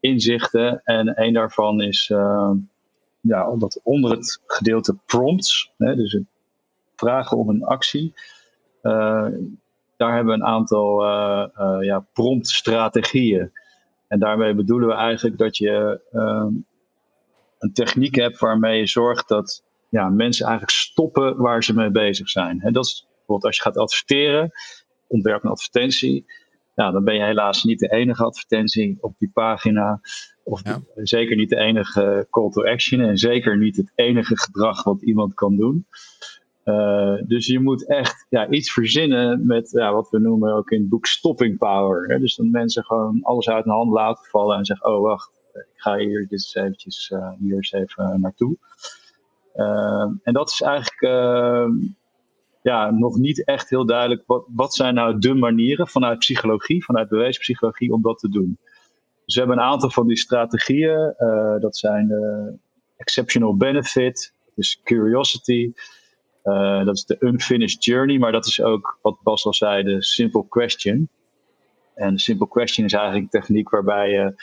[0.00, 0.80] inzichten.
[0.84, 2.50] En een daarvan is uh,
[3.20, 6.24] ja, dat onder het gedeelte prompts, hè, dus het
[6.96, 8.14] vragen om een actie,
[8.82, 9.26] uh,
[9.96, 11.46] daar hebben we een aantal uh,
[11.80, 13.52] ja, promptstrategieën.
[14.08, 16.00] En daarmee bedoelen we eigenlijk dat je
[17.58, 22.28] een techniek hebt waarmee je zorgt dat ja, mensen eigenlijk stoppen waar ze mee bezig
[22.28, 22.60] zijn.
[22.60, 24.50] En dat is bijvoorbeeld als je gaat adverteren,
[25.06, 26.26] ontwerp een advertentie.
[26.80, 30.00] Ja, dan ben je helaas niet de enige advertentie op die pagina.
[30.44, 30.62] Of
[30.94, 33.00] zeker niet de enige call to action.
[33.00, 35.86] En zeker niet het enige gedrag wat iemand kan doen.
[36.64, 40.80] Uh, dus je moet echt ja, iets verzinnen met ja, wat we noemen ook in
[40.80, 42.08] het boek stopping power.
[42.08, 42.18] Hè?
[42.18, 45.80] Dus dat mensen gewoon alles uit hun hand laten vallen en zeggen: Oh, wacht, ik
[45.80, 48.56] ga hier dit eens eventjes, uh, hier eens even naartoe.
[50.22, 51.72] En dat is eigenlijk ehm,
[52.62, 54.22] ja, nog niet echt heel duidelijk.
[54.26, 58.58] Wat, wat zijn nou de manieren vanuit psychologie, vanuit bewezen psychologie, om dat te doen?
[59.24, 61.14] Dus we hebben een aantal van die strategieën.
[61.18, 62.52] Uh, dat zijn de
[62.96, 65.72] exceptional benefit, dat is curiosity,
[66.44, 70.02] uh, dat is de unfinished journey, maar dat is ook wat Bas al zei, de
[70.02, 71.08] simple question.
[71.94, 74.34] En de simple question is eigenlijk een techniek waarbij je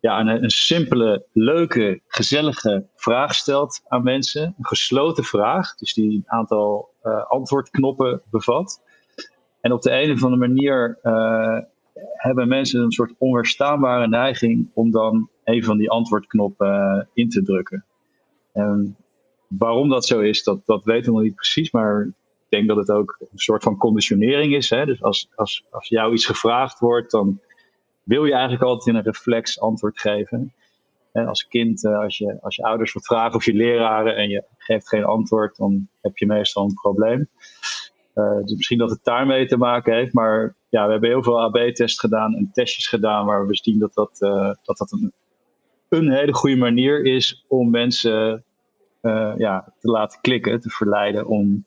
[0.00, 4.42] ja, een, simpele, leuke, gezellige vraag stelt aan mensen.
[4.42, 8.82] Een gesloten vraag, dus die een aantal uh, antwoordknoppen bevat.
[9.60, 11.58] En op de een of andere manier uh,
[12.16, 17.42] hebben mensen een soort onweerstaanbare neiging om dan een van die antwoordknoppen uh, in te
[17.42, 17.84] drukken.
[18.52, 18.96] En
[19.48, 22.12] waarom dat zo is, dat, dat weten we nog niet precies, maar ik
[22.48, 24.70] denk dat het ook een soort van conditionering is.
[24.70, 24.86] Hè?
[24.86, 27.40] Dus als, als, als jou iets gevraagd wordt, dan
[28.02, 30.52] wil je eigenlijk altijd in een reflex antwoord geven.
[31.12, 34.28] En als kind, eh, als je, als je ouders wat vragen of je leraren en
[34.28, 37.28] je geeft geen antwoord, dan heb je meestal een probleem.
[38.14, 41.40] Uh, dus misschien dat het daarmee te maken heeft, maar ja, we hebben heel veel
[41.40, 45.12] AB-tests gedaan en testjes gedaan waar we zien dat dat, uh, dat, dat een,
[45.88, 48.44] een hele goede manier is om mensen
[49.36, 51.64] ja, te laten klikken, te verleiden om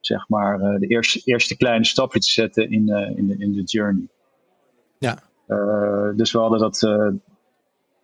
[0.00, 4.08] zeg maar de eerste, eerste kleine stapje te zetten in, in, de, in de journey.
[4.98, 5.18] Ja,
[6.16, 7.08] dus we hadden dat uh,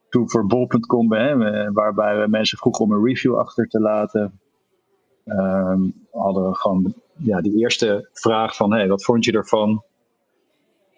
[0.09, 1.09] toen voor bol.com,
[1.73, 4.41] waarbij we mensen vroegen om een review achter te laten.
[5.25, 9.83] Um, hadden we gewoon ja, die eerste vraag van, hey, wat vond je ervan?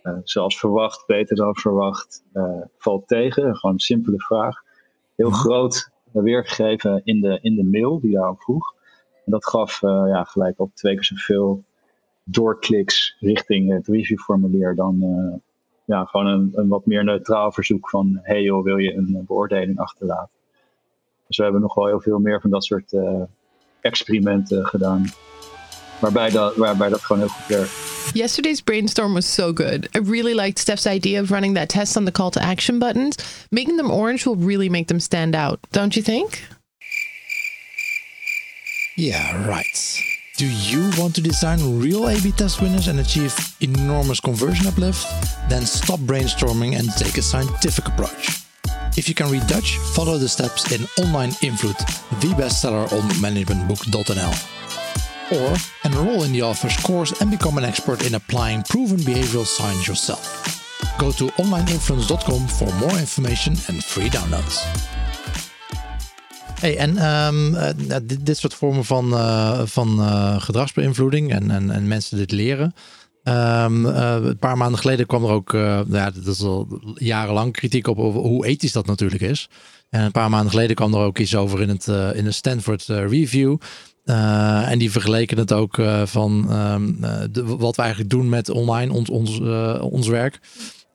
[0.02, 2.24] Uh, zoals verwacht, beter dan verwacht,
[2.78, 3.57] valt tegen.
[3.57, 4.62] Gewoon een simpele vraag.
[5.16, 8.74] Heel groot weergegeven in de, in de mail die daarop vroeg.
[9.24, 11.64] En dat gaf ja, gelijk op twee keer zoveel
[12.24, 15.42] doorkliks richting het reviewformulier dan,
[15.85, 19.79] ja, gewoon een, een wat meer neutraal verzoek van hey joh, wil je een beoordeling
[19.79, 20.33] achterlaten?
[21.27, 23.23] Dus we hebben nog wel heel veel meer van dat soort uh,
[23.81, 25.05] experimenten gedaan.
[26.01, 27.92] Waarbij dat, waarbij dat gewoon heel goed werkt.
[28.12, 29.88] Yesterday's brainstorm was so good.
[29.97, 33.47] I really liked Steph's idea of running that test on the call to action buttons.
[33.51, 36.42] Making them orange will really make them stand out, don't you think?
[38.97, 40.13] Yeah, right.
[40.37, 45.07] Do you want to design real A B test winners and achieve enormous conversion uplift?
[45.49, 48.42] Then stop brainstorming and take a scientific approach.
[48.97, 51.79] If you can read Dutch, follow the steps in Online Invloed,
[52.20, 54.35] the bestseller on managementbook.nl.
[55.38, 59.87] Or enroll in the author's course and become an expert in applying proven behavioral science
[59.87, 60.99] yourself.
[60.99, 64.66] Go to onlineinfluence.com for more information and free downloads.
[66.72, 71.88] En um, uh, dit, dit, soort vormen van, uh, van uh, gedragsbeïnvloeding en, en, en
[71.88, 72.74] mensen dit leren.
[73.22, 75.53] Um, een paar maanden geleden kwam er ook,
[75.88, 79.48] ja, dat is al jarenlang kritiek op over hoe ethisch dat natuurlijk is.
[79.90, 82.85] En een paar maanden geleden kwam er ook iets over in het in de Stanford
[82.87, 83.57] Review.
[84.05, 85.74] En die vergeleken het ook
[86.05, 86.46] van
[87.31, 89.40] de, wat we eigenlijk doen met online, ons, ons,
[89.81, 90.40] ons werk.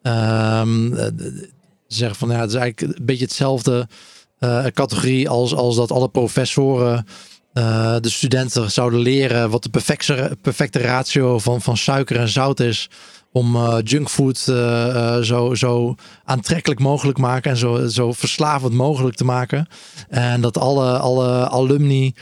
[0.01, 0.95] Um,
[1.87, 3.87] zeggen van ja, het is eigenlijk een beetje hetzelfde
[4.73, 7.05] categorie als, als dat alle professoren
[8.01, 12.89] de studenten zouden leren wat de perfecte, perfecte ratio van, van suiker en zout is.
[13.31, 14.37] Om junkfood
[15.21, 19.67] zo, zo aantrekkelijk mogelijk maken en zo, zo verslavend mogelijk te maken.
[20.09, 22.13] En dat alle, alle alumni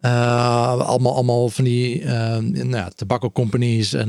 [0.00, 4.08] allemaal, allemaal van die nou ja, tobacco companies en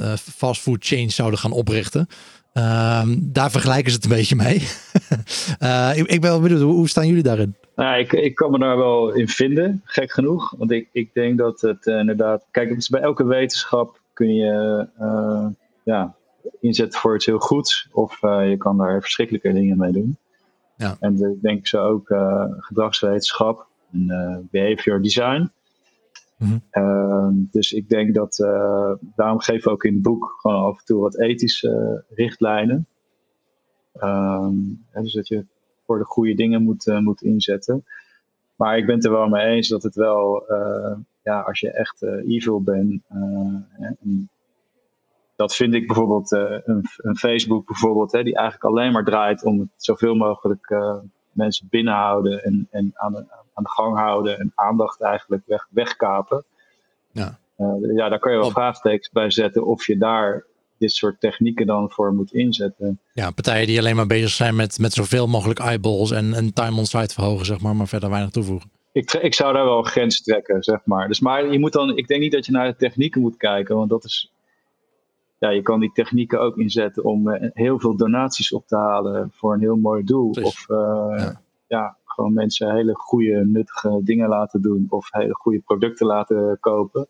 [0.00, 2.08] uh, fast food chains zouden gaan oprichten.
[2.56, 4.54] Ehm, daar vergelijken ze het een beetje mee.
[6.00, 7.54] ik, ik ben wel benieuwd, hoe, hoe staan jullie daarin?
[7.74, 10.54] Nou, ik, ik kan me daar wel in vinden, gek genoeg.
[10.58, 12.46] Want ik, ik denk dat het inderdaad.
[12.50, 14.86] Kijk, het is bij elke wetenschap kun je
[15.84, 16.14] ja,
[16.60, 17.88] inzetten voor iets heel goeds.
[17.92, 20.16] Of je kan daar verschrikkelijke dingen mee doen.
[20.76, 20.96] Ja.
[21.00, 22.14] En ik denk zo ook
[22.58, 25.50] gedragswetenschap en behavior design.
[26.36, 27.48] Mm -hmm.
[27.50, 30.84] dus ik denk dat, uh, daarom geven we ook in het boek gewoon af en
[30.84, 32.86] toe wat ethische richtlijnen.
[34.02, 35.44] Um, dus dat je
[35.86, 37.84] voor de goede dingen moet, uh, moet inzetten.
[38.56, 40.44] Maar ik ben het er wel mee eens dat het wel,
[41.22, 43.02] ja, als je echt evil bent,
[45.36, 49.60] dat vind ik bijvoorbeeld een, een, Facebook bijvoorbeeld, hè, die eigenlijk alleen maar draait om
[49.60, 50.74] het zoveel mogelijk
[51.36, 56.44] mensen binnenhouden en, en aan, de, aan de gang houden en aandacht eigenlijk weg, wegkapen.
[57.12, 57.38] Ja.
[57.58, 60.44] Uh, ja, daar kan je wel vraagtekens bij zetten of je daar
[60.78, 63.00] dit soort technieken dan voor moet inzetten.
[63.12, 66.78] Ja, partijen die alleen maar bezig zijn met, met zoveel mogelijk eyeballs en, en time
[66.78, 68.70] on site verhogen, zeg maar, maar verder weinig toevoegen.
[68.92, 71.08] Ik, ik zou daar wel een grens trekken, zeg maar.
[71.08, 73.76] Dus maar je moet dan, ik denk niet dat je naar de technieken moet kijken,
[73.76, 74.32] want dat is,
[75.38, 79.30] ja, je kan die technieken ook inzetten om uh, heel veel donaties op te halen
[79.32, 80.30] voor een heel mooi doel.
[80.30, 80.76] Of uh,
[81.16, 81.40] ja.
[81.66, 81.96] ja.
[82.04, 87.08] gewoon mensen hele goede, nuttige dingen laten doen of hele goede producten laten kopen.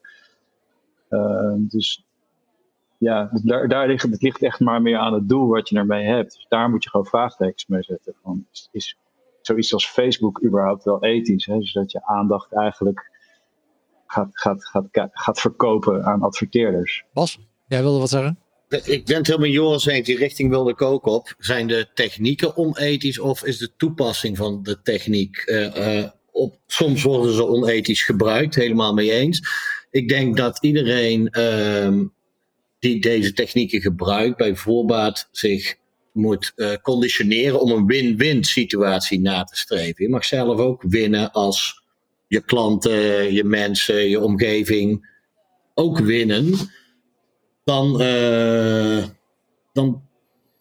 [1.10, 2.06] Uh, dus
[2.98, 5.76] ja, dus daar, daar ligt, het ligt echt maar meer aan het doel wat je
[5.76, 6.34] ermee hebt.
[6.34, 8.14] Dus daar moet je gewoon vraagtekens mee zetten.
[8.22, 8.98] Van, is, is
[9.40, 11.46] zoiets als Facebook überhaupt wel ethisch?
[11.46, 11.58] Hè?
[11.58, 13.10] Dus dat je aandacht eigenlijk
[14.06, 17.04] gaat, gaat, gaat, gaat verkopen aan adverteerders.
[17.12, 17.40] Bas?
[17.68, 18.38] Jij wilde wat zeggen?
[18.68, 21.34] Ik ben het helemaal Joris eens, die richting wilde ik ook op.
[21.38, 27.02] Zijn de technieken onethisch of is de toepassing van de techniek uh, uh, op, soms
[27.02, 29.42] worden ze onethisch gebruikt, helemaal mee eens.
[29.90, 32.00] Ik denk dat iedereen uh,
[32.78, 35.74] die deze technieken gebruikt, bij voorbaat zich
[36.12, 40.04] moet uh, conditioneren om een win-win situatie na te streven.
[40.04, 41.82] Je mag zelf ook winnen als
[42.28, 45.14] je klanten, je mensen, je omgeving
[45.74, 46.54] ook winnen
[47.66, 49.04] dan, uh,
[49.72, 50.02] dan,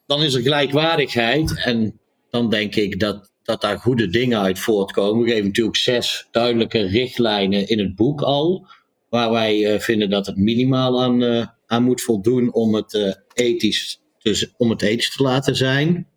[0.06, 1.64] dan is er gelijkwaardigheid.
[1.64, 5.24] En dan denk ik dat, dat daar goede dingen uit voortkomen.
[5.24, 8.68] We geven natuurlijk zes duidelijke richtlijnen in het boek al.
[9.10, 14.02] Waar wij uh, vinden dat het minimaal aan, uh, aan moet voldoen om het, ethisch,
[14.20, 16.08] dus, om het ethisch te laten zijn.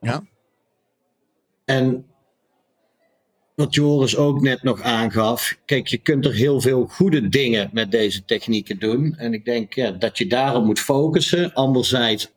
[0.00, 0.26] Ja.
[1.64, 2.06] En
[3.56, 5.58] wat Joris ook net nog aangaf.
[5.64, 9.14] Kijk, je kunt er heel veel goede dingen met deze technieken doen.
[9.16, 11.52] En ik denk ja, dat je daarop moet focussen.
[11.52, 12.32] Anderzijds,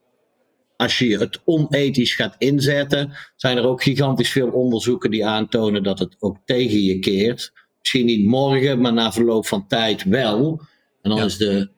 [0.76, 6.00] als je het onethisch gaat inzetten, zijn er ook gigantisch veel onderzoeken die aantonen dat
[6.00, 7.52] het ook tegen je keert.
[7.80, 10.62] Misschien niet morgen, maar na verloop van tijd wel.
[11.02, 11.70] En dan is de,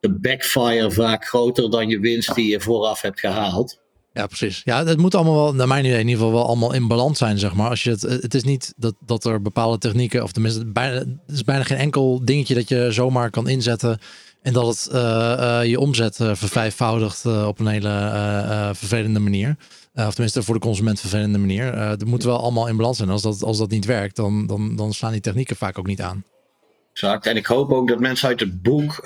[0.00, 3.80] de backfire vaak groter dan je winst die je vooraf hebt gehaald.
[4.12, 4.60] Ja, precies.
[4.64, 7.18] Ja, het moet allemaal wel, naar mijn idee in ieder geval wel allemaal in balans
[7.18, 7.68] zijn, zeg maar.
[7.68, 11.08] Als je het, het is niet dat, dat er bepaalde technieken, of tenminste, bijna, het
[11.26, 13.98] is bijna geen enkel dingetje dat je zomaar kan inzetten
[14.42, 19.56] en dat het uh, uh, je omzet uh, vervijfvoudigt op een hele vervelende manier.
[19.94, 21.72] of tenminste voor de consument vervelende manier.
[21.72, 23.10] dat moet wel allemaal in balans zijn.
[23.10, 26.02] Als dat, als dat niet werkt, dan, dan, dan slaan die technieken vaak ook niet
[26.02, 26.24] aan.
[26.92, 27.26] Exact.
[27.26, 29.00] En ik hoop ook dat mensen uit het boek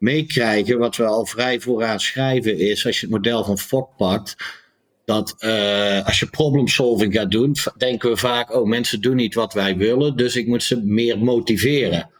[0.00, 4.36] meekrijgen, wat we al vrij vooraan schrijven, is als je het model van Fok pakt,
[5.04, 9.34] dat uh, als je problem solving gaat doen, denken we vaak, oh mensen doen niet
[9.34, 12.10] wat wij willen, dus ik moet ze meer motiveren.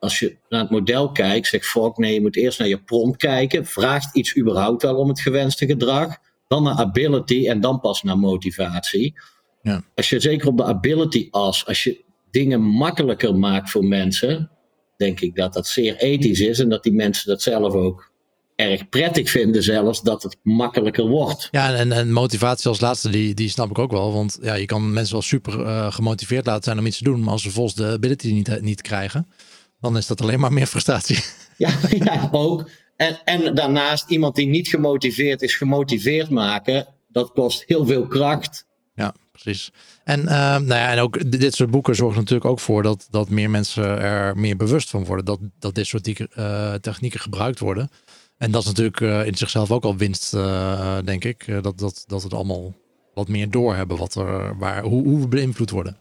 [0.00, 3.16] Als je naar het model kijkt, zegt Fogg, nee, je moet eerst naar je prompt
[3.16, 3.66] kijken.
[3.66, 6.16] Vraagt iets überhaupt wel om het gewenste gedrag?
[6.48, 9.14] Dan naar ability en dan pas naar motivatie.
[9.62, 9.82] Ja.
[9.94, 14.50] Als je zeker op de ability as, als je dingen makkelijker maakt voor mensen,
[14.98, 18.10] denk ik dat dat zeer ethisch is en dat die mensen dat zelf ook
[18.54, 21.48] erg prettig vinden zelfs dat het makkelijker wordt.
[21.50, 24.12] Ja, en, en motivatie als laatste, die, die snap ik ook wel.
[24.12, 27.20] Want ja, je kan mensen wel super uh, gemotiveerd laten zijn om iets te doen.
[27.20, 29.26] Maar als ze volgens de ability niet, niet krijgen,
[29.80, 31.18] dan is dat alleen maar meer frustratie.
[31.56, 32.68] Ja, ja ook.
[32.96, 38.66] En, en daarnaast iemand die niet gemotiveerd is, gemotiveerd maken, dat kost heel veel kracht.
[39.42, 39.70] Precies.
[40.04, 43.30] En, uh, nou ja, en ook dit soort boeken zorgen natuurlijk ook voor dat, dat
[43.30, 45.24] meer mensen er meer bewust van worden.
[45.24, 47.90] Dat, dat dit soort uh, technieken gebruikt worden.
[48.38, 51.62] En dat is natuurlijk uh, in zichzelf ook al winst, uh, denk ik.
[51.62, 52.74] Dat, dat, dat het allemaal
[53.14, 55.96] wat meer doorhebben wat er, waar, hoe, hoe we beïnvloed worden.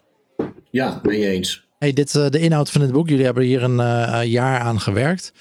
[0.71, 1.65] Ja, ben je eens.
[1.79, 5.33] Hey, dit, de inhoud van het boek, jullie hebben hier een jaar aan gewerkt.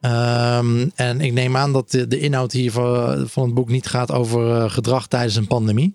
[0.00, 3.86] Um, en ik neem aan dat de, de inhoud hier van, van, het boek niet
[3.86, 5.94] gaat over gedrag tijdens een pandemie.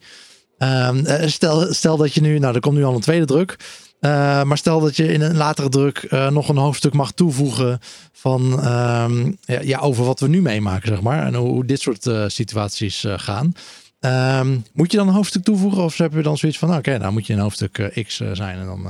[0.60, 3.56] Um, stel, stel dat je nu, nou er komt nu al een tweede druk.
[4.00, 7.80] Uh, maar stel dat je in een latere druk uh, nog een hoofdstuk mag toevoegen
[8.12, 11.26] van um, ja, ja, over wat we nu meemaken, zeg maar.
[11.26, 13.52] En hoe, dit soort situaties gaan.
[14.40, 15.84] Um, moet je dan een hoofdstuk toevoegen?
[15.84, 18.16] Of heb je dan zoiets van, nou, oké, okay, nou moet je een hoofdstuk X
[18.34, 18.88] zijn en dan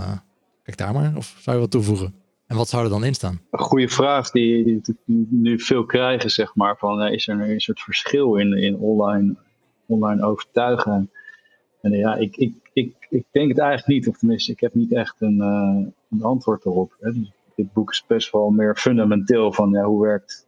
[0.63, 1.13] kijk daar maar.
[1.15, 2.13] Of zou je wat toevoegen?
[2.47, 3.41] En wat zou er dan in staan?
[3.51, 6.77] Een goede vraag die, die, die nu veel krijgen, zeg maar.
[6.77, 9.35] Van, is er een soort verschil in, in online,
[9.87, 11.11] online overtuigen?
[11.81, 14.93] En ja, ik, ik, ik, ik denk het eigenlijk niet, of tenminste, ik heb niet
[14.93, 16.95] echt een, uh, een antwoord erop.
[16.99, 17.11] Hè.
[17.55, 20.47] Dit boek is best wel meer fundamenteel van ja, hoe werkt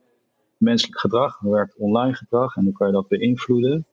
[0.58, 3.86] menselijk gedrag, hoe werkt online gedrag en hoe kan je dat beïnvloeden.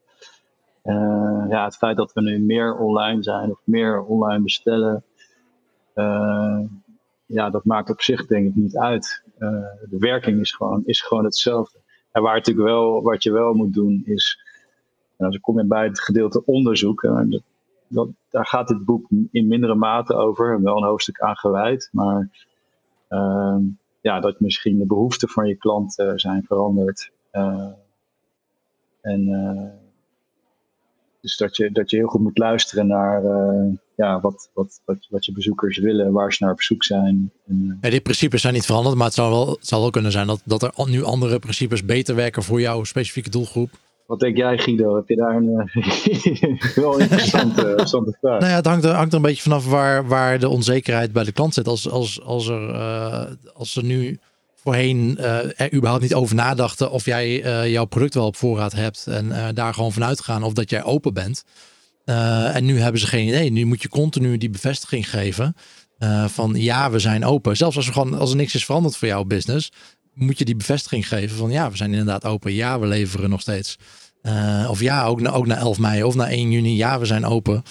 [0.85, 5.05] Uh, ja, het feit dat we nu meer online zijn of meer online bestellen,
[7.27, 9.23] ja, dat maakt op zich denk ik niet uit.
[9.91, 11.79] de werking is gewoon, is gewoon hetzelfde.
[12.13, 14.48] En waar natuurlijk wel, wat je wel moet doen is
[15.19, 17.43] en als ik kom bij het gedeelte onderzoek, dat,
[17.89, 22.29] dat, daar gaat dit boek in mindere mate over, wel een hoofdstuk aan gewijd, maar
[23.11, 23.57] uh,
[24.01, 27.11] ja, dat misschien de behoeften van je klant uh, zijn veranderd.
[27.33, 27.69] Uh,
[29.01, 29.25] en
[31.21, 33.23] dus dat je, dat je heel goed moet luisteren naar
[33.97, 37.33] ja, wat, wat, wat, wat je bezoekers willen, waar ze naar op zoek zijn.
[37.47, 40.27] En, ja, die principes zijn niet veranderd, maar het zou wel, zou wel kunnen zijn
[40.27, 43.71] dat, dat er nu andere principes beter werken voor jouw specifieke doelgroep.
[44.09, 44.97] Wat denk jij, Guido?
[44.97, 48.39] Heb je daar een uh, wel interessante, interessante vraag?
[48.39, 51.25] Nou ja, het hangt er, hangt er een beetje vanaf waar, waar de onzekerheid bij
[51.25, 51.69] de klant zit.
[51.69, 54.19] Als, als, als, er, uh, als er nu
[54.55, 57.41] voorheen uh, er überhaupt niet over nadachten of jij
[57.71, 61.15] jouw product wel op voorraad hebt en daar gewoon vanuit gaan of dat jij open
[61.15, 61.45] bent.
[62.55, 63.51] en nu hebben ze geen idee.
[63.51, 65.55] Nu moet je continu die bevestiging geven
[66.27, 67.57] van ja, we zijn open.
[67.57, 69.71] Zelfs als er, gewoon, als er niks is veranderd voor jouw business,
[70.19, 72.53] moet je die bevestiging geven van ja, we zijn inderdaad open.
[72.53, 73.79] Ja, we leveren nog steeds.
[74.23, 76.77] Uh, of ja, ook, ook na 11 mei of na 1 juni.
[76.77, 77.63] Ja, we zijn open.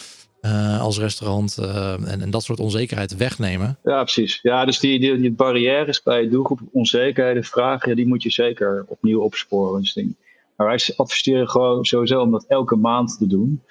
[0.42, 3.78] Uh, als restaurant uh, en, en, dat soort onzekerheid wegnemen.
[3.84, 4.40] Ja, precies.
[4.42, 9.22] Ja, dus die, die, die barrières bij doelgroep, onzekerheden, vragen, die moet je zeker opnieuw
[9.22, 9.82] opsporen.
[9.82, 10.16] Dus ding.
[10.56, 13.62] Maar wij adviseren gewoon sowieso om dat elke maand te doen.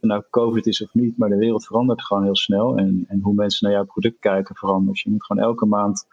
[0.00, 2.76] En nou COVID is of niet, maar de wereld verandert gewoon heel snel.
[2.76, 4.92] En, en hoe mensen naar jouw product kijken verandert.
[4.92, 6.06] Dus je moet gewoon elke maand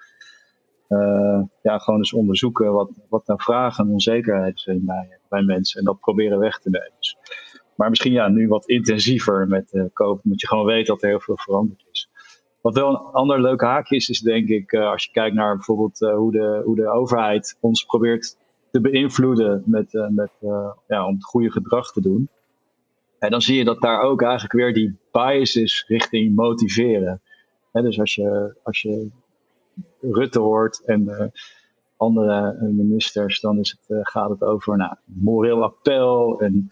[0.90, 5.80] uh, ja, gewoon eens onderzoeken wat, wat nou vragen en onzekerheid zijn bij, bij mensen.
[5.80, 6.92] En dat proberen weg te nemen.
[7.00, 7.18] Dus,
[7.76, 10.24] maar misschien ja, nu wat intensiever met uh, COVID.
[10.24, 12.10] Moet je gewoon weten dat er heel veel veranderd is.
[12.62, 15.56] Wat wel een ander leuk haakje is, is denk ik, uh, als je kijkt naar
[15.56, 18.38] bijvoorbeeld hoe, de, hoe de overheid ons probeert
[18.72, 20.32] te beïnvloeden met, met,
[20.88, 22.30] ja, om het goede gedrag te doen.
[23.20, 27.22] En dan zie je dat daar ook eigenlijk weer die bias is richting motiveren.
[27.72, 29.10] dus als je, als je
[30.02, 31.32] Rutte hoort en
[32.00, 36.70] andere eh, ministers, dan is het, eh, gaat het over nou, moreel appel en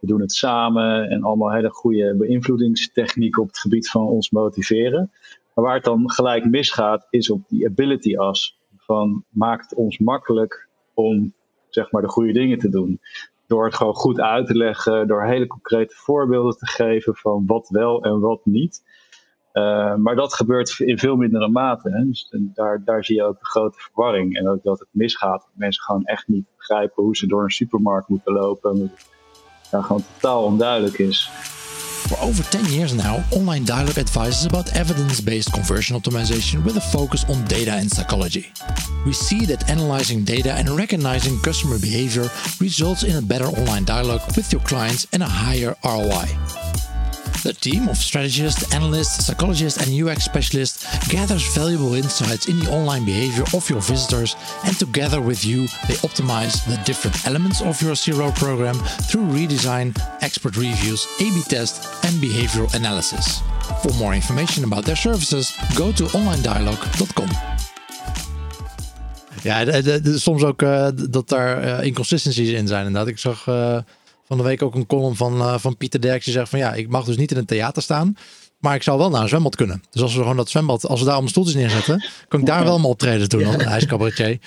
[0.00, 5.10] we doen het samen en allemaal hele goede beïnvloedingstechnieken op het gebied van ons motiveren.
[5.54, 8.58] Maar waar het dan gelijk misgaat, is op die ability as.
[8.76, 11.32] Van maakt het ons makkelijk om
[11.68, 13.00] zeg maar de goede dingen te doen.
[13.46, 17.68] Door het gewoon goed uit te leggen, door hele concrete voorbeelden te geven van wat
[17.68, 18.82] wel en wat niet.
[19.52, 21.90] Uh, maar dat gebeurt in veel mindere mate.
[21.90, 22.06] Hè?
[22.06, 24.36] Dus daar, daar zie je ook de grote verwarring.
[24.36, 25.40] En ook dat het misgaat.
[25.40, 28.92] Dat mensen gewoon echt niet begrijpen hoe ze door een supermarkt moeten lopen.
[29.70, 31.30] Dat gewoon totaal onduidelijk is.
[32.10, 36.80] For over 10 years now, Online Dialogue advises about evidence based conversion optimization with a
[36.80, 38.46] focus on data and psychology.
[39.04, 42.28] We see that analyzing data and recognizing customer behavior
[42.58, 46.69] results in a better online dialogue with your clients and a higher ROI.
[47.42, 53.04] The team of strategists, analysts, psychologists, and UX specialists gathers valuable insights in the online
[53.04, 57.96] behavior of your visitors, and together with you, they optimize the different elements of your
[57.96, 58.74] CRO program
[59.08, 63.40] through redesign, expert reviews, A B test, and behavioral analysis.
[63.82, 67.28] For more information about their services, go to onlinedialogue.com.
[69.42, 72.86] Ja, de, de, de, soms ook uh, dat daar uh, inconsistencies in zijn.
[72.86, 73.78] Inderdaad, ik zag uh,
[74.30, 76.88] van de week ook een column van, van Pieter Derks die zegt van ja, ik
[76.88, 78.16] mag dus niet in een theater staan.
[78.58, 79.82] Maar ik zou wel naar een zwembad kunnen.
[79.90, 82.64] Dus als we gewoon dat zwembad, als we daar om stoeltjes neerzetten, kan ik daar
[82.64, 83.40] wel mijn optreden doen.
[83.40, 83.56] Ja.
[83.56, 84.38] Hij is cabaretier.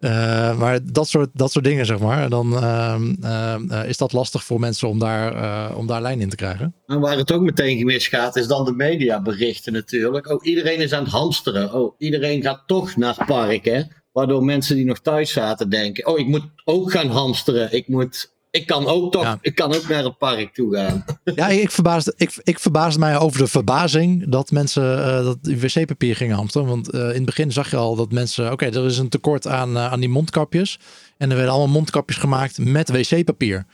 [0.00, 2.28] Uh, maar dat soort, dat soort dingen, zeg maar.
[2.28, 6.36] Dan uh, uh, is dat lastig voor mensen om daar, om daar lijn in te
[6.36, 6.74] krijgen.
[6.86, 10.30] En waar het ook meteen misgaat, is dan de mediaberichten natuurlijk.
[10.30, 11.72] Oh, iedereen is aan het hamsteren.
[11.72, 13.82] Oh, iedereen gaat toch naar het park, hè?
[14.12, 17.72] Waardoor mensen die nog thuis zaten denken: Oh, ik moet ook gaan hamsteren.
[17.72, 19.38] Ik moet ik kan ook toch, ja.
[19.40, 21.04] ik kan ook naar het park toe gaan.
[21.34, 26.16] Ja, ik verbaasde, ik, ik verbaasde mij over de verbazing dat mensen uh, dat wc-papier
[26.16, 26.68] gingen hamsteren.
[26.68, 29.08] Want uh, in het begin zag je al dat mensen, oké, okay, er is een
[29.08, 30.78] tekort aan, uh, aan die mondkapjes.
[31.16, 33.66] En er werden allemaal mondkapjes gemaakt met wc-papier.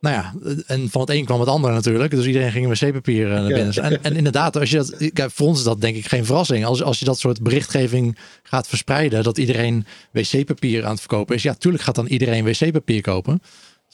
[0.00, 0.34] Nou ja,
[0.66, 2.10] en van het een kwam het ander natuurlijk.
[2.10, 3.72] Dus iedereen ging wc-papier naar binnen.
[3.72, 3.82] Ja.
[3.82, 6.64] En, en inderdaad, als je dat, kijk, voor ons is dat denk ik geen verrassing.
[6.64, 11.42] Als, als je dat soort berichtgeving gaat verspreiden, dat iedereen wc-papier aan het verkopen is.
[11.42, 13.40] Ja, tuurlijk gaat dan iedereen wc-papier kopen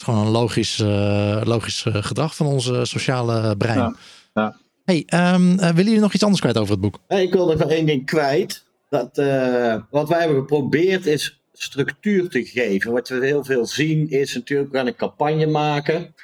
[0.00, 3.78] is gewoon een logisch, uh, logisch gedrag van onze sociale brein.
[3.78, 3.94] Ja,
[4.34, 4.56] ja.
[4.84, 6.98] Hey, um, uh, willen jullie nog iets anders kwijt over het boek?
[7.06, 8.64] Hey, ik wil nog één ding kwijt.
[8.88, 12.92] Dat, uh, wat wij hebben geprobeerd is structuur te geven.
[12.92, 16.14] Wat we heel veel zien is natuurlijk, we gaan een campagne maken.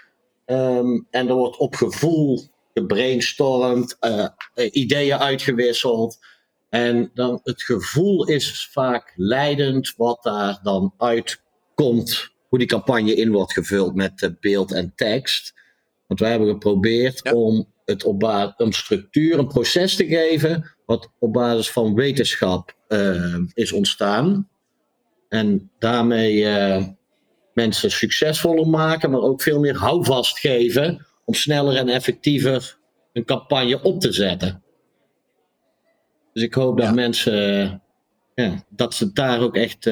[0.47, 3.99] Um, en er wordt op gevoel gebrainstormd,
[4.71, 6.19] ideeën uitgewisseld.
[6.69, 13.31] En dan het gevoel is vaak leidend wat daar dan uitkomt hoe die campagne in
[13.31, 15.55] wordt gevuld met uh, beeld en tekst.
[16.07, 17.33] Want wij hebben geprobeerd ja.
[17.33, 22.77] om het op basis een structuur, een proces te geven, wat op basis van wetenschap
[22.89, 24.49] uh, is ontstaan.
[25.29, 26.87] En daarmee uh,
[27.55, 32.79] mensen succesvoller maken, maar ook veel meer houvast geven om sneller en effectiever
[33.13, 34.63] een campagne op te zetten.
[36.33, 36.93] Dus ik hoop dat ja.
[36.93, 37.83] mensen,
[38.35, 39.87] ja, dat ze daar ook echt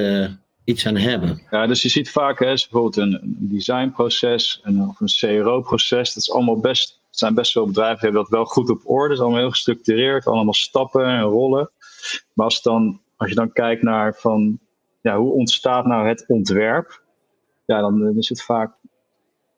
[0.65, 1.43] iets aan hebben.
[1.51, 6.15] Ja, dus je ziet vaak hè, bijvoorbeeld een, designproces of een CRO-proces.
[6.15, 9.09] Dat is allemaal best, zijn best veel bedrijven die hebben dat wel goed op orde.
[9.09, 11.71] Het is allemaal heel gestructureerd, allemaal stappen en rollen.
[12.33, 14.59] Maar als, dan, als je dan kijkt naar van,
[15.01, 17.03] ja, hoe ontstaat nou het ontwerp?
[17.67, 18.75] Ja, dan is het vaak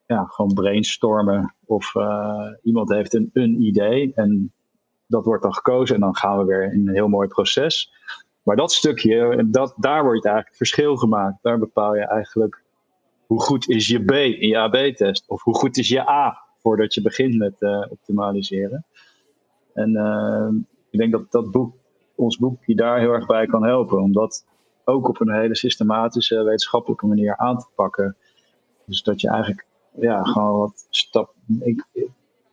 [0.07, 1.54] ja, gewoon brainstormen.
[1.64, 4.52] Of uh, iemand heeft een, een idee en
[5.07, 7.92] dat wordt dan gekozen en dan gaan we weer in een heel mooi proces.
[8.47, 11.38] Maar dat stukje, dat, daar wordt eigenlijk het verschil gemaakt.
[11.42, 12.62] Daar bepaal je eigenlijk
[13.26, 15.28] hoe goed is je B in je AB-test.
[15.28, 18.84] Of hoe goed is je A voordat je begint met uh, optimaliseren.
[19.74, 20.49] En uh,
[20.90, 21.74] ik denk dat dat boek,
[22.14, 24.03] ons boek je daar heel erg bij kan helpen.
[24.03, 24.47] Om dat
[24.84, 28.16] ook op een hele systematische, wetenschappelijke manier aan te pakken.
[28.84, 29.66] Dus dat je eigenlijk
[30.01, 31.34] ja, gewoon wat stap.
[31.61, 31.86] Ik,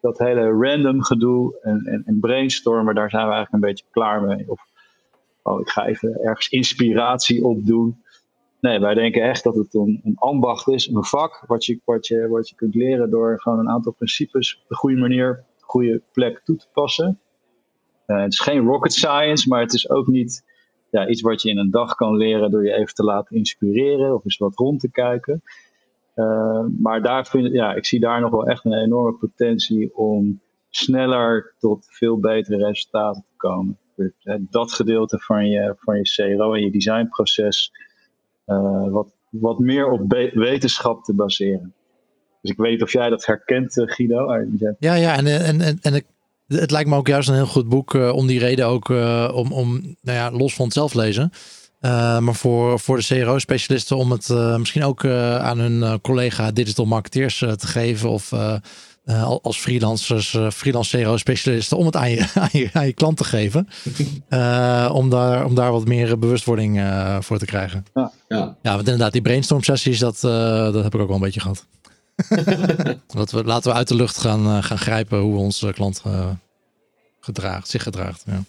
[0.01, 4.21] dat hele random gedoe en, en, en brainstormen, daar zijn we eigenlijk een beetje klaar
[4.21, 4.49] mee.
[4.49, 4.71] Of
[5.43, 8.03] oh, ik ga even ergens inspiratie opdoen.
[8.59, 12.07] Nee, wij denken echt dat het een, een ambacht is, een vak, wat je, wat,
[12.07, 15.59] je, wat je kunt leren door gewoon een aantal principes op de goede manier, op
[15.59, 17.19] de goede plek toe te passen.
[18.07, 20.43] Uh, het is geen rocket science, maar het is ook niet
[20.89, 24.13] ja, iets wat je in een dag kan leren door je even te laten inspireren
[24.13, 25.41] of eens wat rond te kijken.
[26.15, 30.41] Uh, maar daar vind, ja, ik zie daar nog wel echt een enorme potentie om
[30.69, 33.77] sneller tot veel betere resultaten te komen
[34.49, 37.71] dat gedeelte van je, van je CRO en je designproces
[38.47, 40.01] uh, wat, wat meer op
[40.33, 41.73] wetenschap te baseren.
[42.41, 44.45] Dus ik weet of jij dat herkent, uh, Guido.
[44.79, 46.03] Ja, ja, en, en, en, en
[46.47, 48.89] het lijkt me ook juist een heel goed boek om die reden ook
[49.33, 51.31] om, om nou ja, los van het zelflezen.
[52.19, 57.67] maar voor, voor de CRO-specialisten om het misschien ook aan hun collega digital marketeers te
[57.67, 58.31] geven of
[59.05, 63.17] uh, als freelancers, uh, freelance CRO-specialisten, om het aan je, aan je, aan je klant
[63.17, 63.67] te geven.
[64.29, 66.81] Uh, om, daar, om daar wat meer bewustwording
[67.19, 67.85] voor te krijgen.
[67.93, 68.57] Ja, ja.
[68.61, 71.65] ja want inderdaad, die brainstorm sessies, dat, dat heb ik ook wel een beetje gehad.
[73.07, 76.03] dat we, laten we uit de lucht gaan, gaan grijpen hoe onze klant
[77.19, 78.23] gedraagt, zich gedraagt.
[78.25, 78.43] Ja.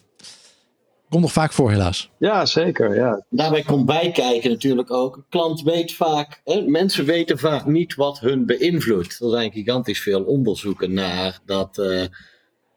[1.15, 2.11] Komt nog vaak voor, helaas.
[2.19, 2.95] Ja, zeker.
[2.95, 3.25] Ja.
[3.31, 5.17] Daarbij komt bijkijken natuurlijk ook.
[5.17, 9.21] Een klant weet vaak, hè, mensen weten vaak niet wat hun beïnvloedt.
[9.21, 12.03] Er zijn gigantisch veel onderzoeken naar dat, uh,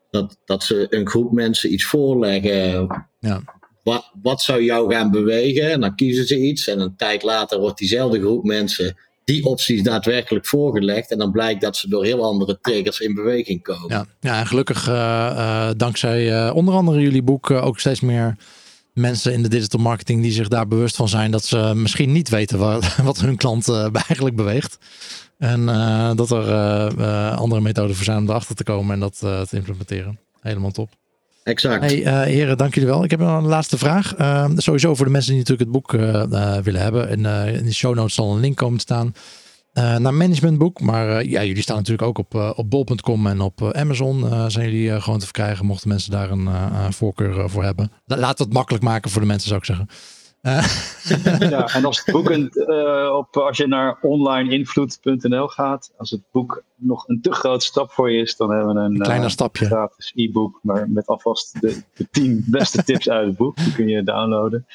[0.09, 2.88] dat, dat ze een groep mensen iets voorleggen.
[3.19, 3.41] Ja.
[3.83, 5.71] Wat, wat zou jou gaan bewegen?
[5.71, 6.67] En dan kiezen ze iets.
[6.67, 8.97] En een tijd later wordt diezelfde groep mensen
[9.28, 11.11] die opties daadwerkelijk voorgelegd.
[11.11, 13.89] En dan blijkt dat ze door heel andere triggers in beweging komen.
[13.89, 18.36] Ja, ja en gelukkig uh, uh, dankzij uh, onder andere jullie boek ook steeds meer
[18.93, 22.30] mensen in de digital marketing die zich daar bewust van zijn dat ze misschien niet
[22.30, 23.69] weten wat, wat hun klant
[24.07, 24.78] eigenlijk beweegt.
[25.38, 25.65] En
[26.15, 26.45] dat er
[27.36, 30.19] andere methoden voor zijn om erachter te komen en dat te implementeren.
[30.41, 30.89] Helemaal top.
[31.48, 31.84] Exact.
[31.84, 33.04] Hey, uh, heren, dank jullie wel.
[33.04, 34.18] Ik heb een laatste vraag.
[34.20, 37.10] Uh, sowieso voor de mensen die natuurlijk het boek uh, willen hebben.
[37.10, 37.26] In,
[37.56, 39.14] in de show notes zal een link komen te staan
[39.74, 40.82] naar managementboek.
[40.82, 44.52] Maar ja, jullie staan natuurlijk ook op, op bol.com en op Amazon.
[44.52, 47.91] zijn jullie gewoon te verkrijgen, mochten mensen daar een voorkeur voor hebben.
[48.06, 49.88] Laat het makkelijk maken voor de mensen, zou ik zeggen.
[51.39, 56.21] ja, en als het boek een, uh, op, als je naar onlineinvloed.nl gaat, als het
[56.31, 59.25] boek nog een te grote stap voor je is, dan hebben we een, een kleiner
[59.25, 59.65] uh, stapje.
[59.65, 63.57] gratis e-book, maar met alvast de, de tien beste tips uit het boek.
[63.57, 64.65] Die kun je downloaden.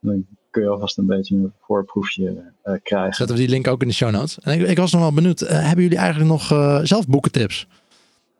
[0.00, 3.14] Dan kun je alvast een beetje een voorproefje uh, krijgen.
[3.14, 4.38] Zetten we die link ook in de show notes.
[4.38, 6.46] En ik, ik was nog wel benieuwd, hebben jullie eigenlijk nog
[6.86, 7.66] zelf boekentips?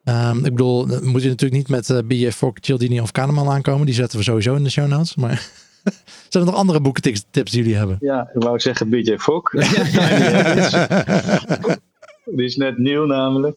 [0.09, 3.87] Um, ik bedoel, moet je natuurlijk niet met uh, BJ Fok, Cialdini of Kahneman aankomen.
[3.87, 5.15] Die zetten we sowieso in de show notes.
[5.15, 5.51] Maar
[6.29, 7.97] Zijn er nog andere boekentips die jullie hebben?
[8.01, 9.51] Ja, ik wou zeggen BJ Fogg.
[12.37, 13.57] die is net nieuw namelijk.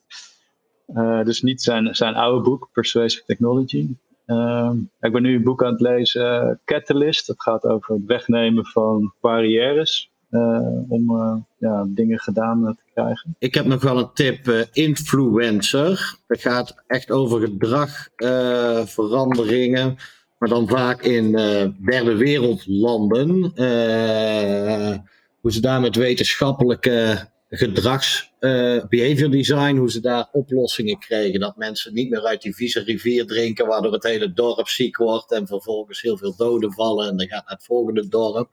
[0.95, 3.95] Uh, dus niet zijn, zijn oude boek, Persuasive Technology.
[4.25, 7.27] Uh, ik ben nu een boek aan het lezen, Catalyst.
[7.27, 10.09] Dat gaat over het wegnemen van barrières.
[10.29, 13.35] Uh, om ja, dingen gedaan te krijgen.
[13.39, 16.15] Ik heb nog wel een tip, influencer.
[16.27, 19.97] Dat gaat echt over gedragveranderingen
[20.41, 23.51] maar dan vaak in uh, derde wereldlanden.
[23.55, 24.97] Uh,
[25.41, 31.39] hoe ze daar met wetenschappelijke gedrags, uh, behavior design, hoe ze daar oplossingen kregen.
[31.39, 35.31] Dat mensen niet meer uit die vieze rivier drinken, waardoor het hele dorp ziek wordt
[35.31, 38.49] en vervolgens heel veel doden vallen en dan gaat naar het volgende dorp.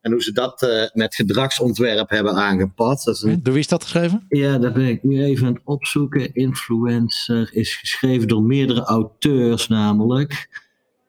[0.00, 3.04] En hoe ze dat uh, met gedragsontwerp hebben aangepast.
[3.04, 3.42] Dat een...
[3.42, 4.24] Door wie is dat geschreven?
[4.28, 6.34] Ja, dat ben ik nu even aan het opzoeken.
[6.34, 10.62] Influencer is geschreven door meerdere auteurs namelijk.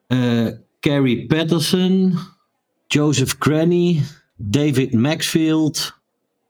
[0.08, 0.48] Uh,
[0.80, 2.18] Carrie Patterson,
[2.86, 4.02] Joseph Cranny,
[4.36, 5.94] David Maxfield,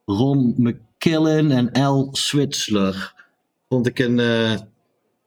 [0.05, 2.09] Ron McKillen en L.
[2.13, 3.15] Switzler.
[3.69, 4.53] Vond ik een uh,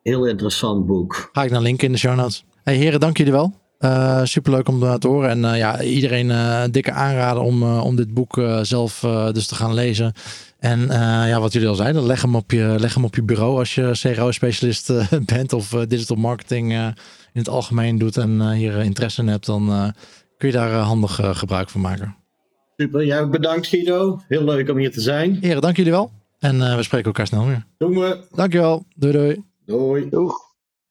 [0.04, 1.30] heel interessant boek.
[1.34, 2.44] Ga ik naar linken in de show notes.
[2.64, 3.54] Hey heren, dank jullie wel.
[3.80, 5.30] Uh, superleuk om te horen.
[5.30, 9.00] En uh, ja, iedereen uh, dikke aanraden om, om dit boek zelf
[9.32, 10.14] dus te gaan lezen.
[10.60, 10.80] En
[11.28, 13.76] ja, wat jullie al zeiden, leg hem op je, leg hem op je bureau als
[13.76, 14.92] je CRO-specialist
[15.34, 16.94] bent of digital marketing
[17.34, 19.94] in het algemeen doet en hier interesse in hebt, dan
[20.38, 22.16] kun je daar handig gebruik van maken.
[22.78, 24.22] Super, jij ja, bedankt Guido.
[24.28, 25.38] Heel leuk om hier te zijn.
[25.42, 26.12] Heren, dank jullie wel.
[26.40, 27.66] En we spreken elkaar snel weer.
[27.78, 28.24] Doen we.
[28.32, 28.86] Dankjewel.
[28.96, 29.44] Doei doei.
[29.66, 30.10] Doei.
[30.10, 30.48] Doeg.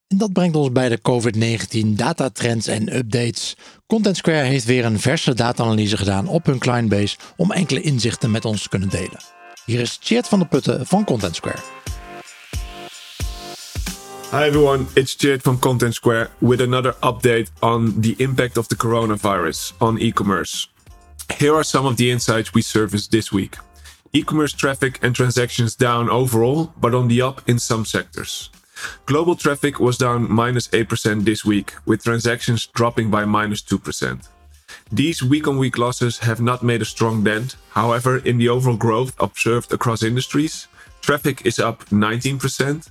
[0.09, 3.57] En dat brengt ons bij de COVID-19 datatrends en updates.
[3.87, 8.45] Content Square heeft weer een verse data-analyse gedaan op hun clientbase om enkele inzichten met
[8.45, 9.21] ons te kunnen delen.
[9.65, 11.59] Hier is Chert van der Putten van Content Square.
[14.31, 18.75] Hi everyone, it's Chert from Content Square with another update on the impact of the
[18.75, 20.69] coronavirus on e-commerce.
[21.39, 23.57] Here are some of the insights we surfaced this week.
[24.13, 28.51] E-commerce traffic and transactions down overall, but on the up in some sectors.
[29.07, 34.29] Global traffic was down minus 8% this week, with transactions dropping by minus 2%.
[34.93, 37.57] These week on week losses have not made a strong dent.
[37.71, 40.69] However, in the overall growth observed across industries,
[41.01, 42.91] traffic is up 19%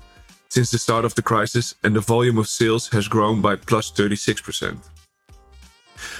[0.58, 3.92] since the start of the crisis, and the volume of sales has grown by plus
[3.92, 4.80] 36%.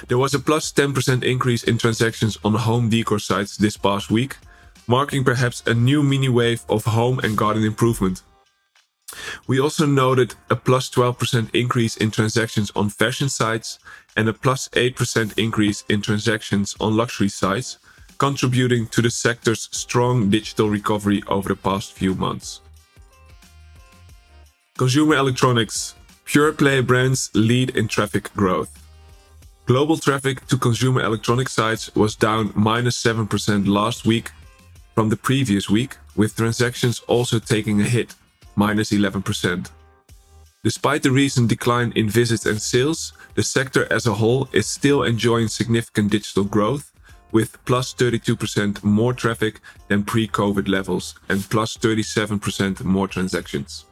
[0.08, 4.38] There was a plus 10% increase in transactions on home decor sites this past week,
[4.86, 8.22] marking perhaps a new mini wave of home and garden improvement.
[9.48, 13.80] We also noted a plus 12% increase in transactions on fashion sites
[14.16, 17.80] and a plus 8% increase in transactions on luxury sites,
[18.20, 22.62] contributing to the sector's strong digital recovery over the past few months.
[24.78, 25.96] Consumer electronics.
[26.26, 28.70] Pure play brands lead in traffic growth.
[29.66, 34.30] Global traffic to consumer electronic sites was down minus 7% last week
[34.94, 38.14] from the previous week, with transactions also taking a hit
[38.56, 39.72] minus 11%.
[40.64, 45.02] Despite the recent decline in visits and sales, the sector as a whole is still
[45.02, 46.92] enjoying significant digital growth,
[47.32, 53.87] with plus 32% more traffic than pre COVID levels and plus 37% more transactions.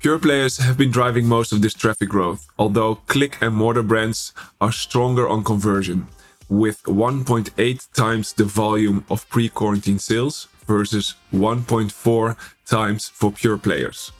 [0.00, 4.32] Pure players have been driving most of this traffic growth, although click and mortar brands
[4.60, 6.06] are stronger on conversion,
[6.48, 12.36] with 1.8 times the volume of pre quarantine sales versus 1.4
[12.66, 14.12] times for pure players.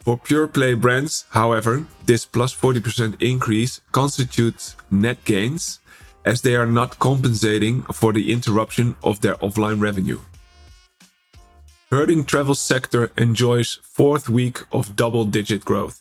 [0.00, 5.78] For pure play brands, however, this plus 40% increase constitutes net gains
[6.24, 10.18] as they are not compensating for the interruption of their offline revenue.
[11.92, 16.00] Herding travel sector enjoys fourth week of double digit growth.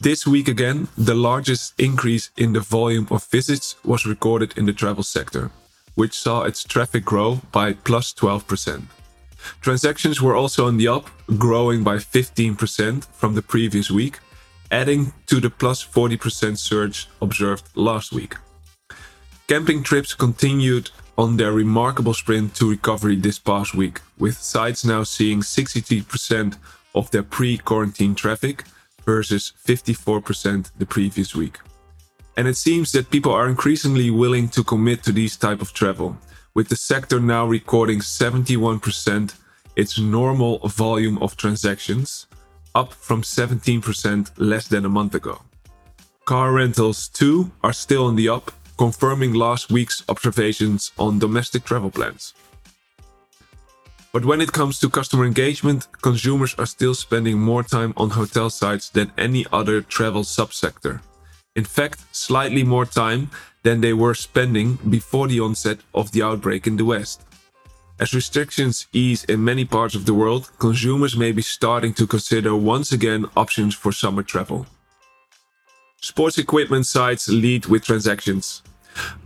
[0.00, 4.72] This week again, the largest increase in the volume of visits was recorded in the
[4.72, 5.52] travel sector,
[5.94, 8.82] which saw its traffic grow by plus 12%.
[9.60, 14.18] Transactions were also on the up, growing by 15% from the previous week,
[14.72, 18.34] adding to the plus 40% surge observed last week.
[19.46, 25.02] Camping trips continued on their remarkable sprint to recovery this past week, with sites now
[25.02, 26.56] seeing 63%
[26.94, 28.64] of their pre quarantine traffic
[29.04, 31.58] versus 54% the previous week.
[32.38, 36.16] And it seems that people are increasingly willing to commit to these type of travel,
[36.54, 39.34] with the sector now recording 71%
[39.76, 42.28] its normal volume of transactions,
[42.74, 45.42] up from 17% less than a month ago.
[46.24, 51.90] Car rentals too are still on the up, confirming last week's observations on domestic travel
[51.90, 52.32] plans.
[54.10, 58.48] But when it comes to customer engagement, consumers are still spending more time on hotel
[58.48, 61.02] sites than any other travel subsector.
[61.54, 63.30] In fact, slightly more time
[63.64, 67.20] than they were spending before the onset of the outbreak in the West.
[67.98, 72.56] As restrictions ease in many parts of the world, consumers may be starting to consider
[72.56, 74.64] once again options for summer travel.
[76.02, 78.62] Sports equipment sites lead with transactions.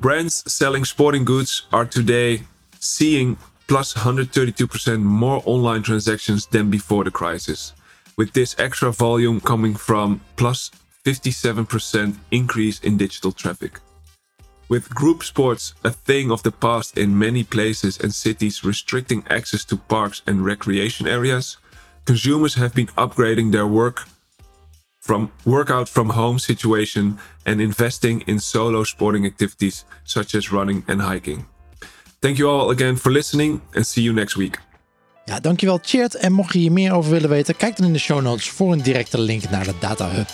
[0.01, 2.43] Brands selling sporting goods are today
[2.81, 3.37] seeing
[3.68, 7.75] plus 132% more online transactions than before the crisis,
[8.16, 10.72] with this extra volume coming from plus
[11.05, 13.79] 57% increase in digital traffic.
[14.68, 19.64] With group sports a thing of the past in many places and cities restricting access
[19.66, 21.57] to parks and recreation areas,
[22.05, 24.09] consumers have been upgrading their work
[25.05, 31.00] from workout from home situation and investing in solo sporting activities such as running and
[31.00, 31.44] hiking.
[32.20, 34.59] Thank you all again for listening and see you next week.
[35.24, 36.14] Ja, dankjewel Chert.
[36.14, 38.72] En mocht je hier meer over willen weten, kijk dan in de show notes voor
[38.72, 40.28] een directe link naar de Data Hub.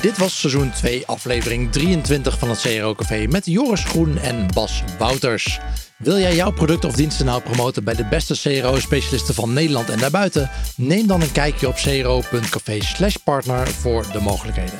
[0.00, 4.82] Dit was seizoen 2, aflevering 23 van het CRO Café met Joris Groen en Bas
[4.98, 5.58] Wouters.
[5.96, 9.98] Wil jij jouw product of diensten nou promoten bij de beste CRO-specialisten van Nederland en
[9.98, 10.50] daarbuiten?
[10.76, 14.78] Neem dan een kijkje op cro.café/partner voor de mogelijkheden.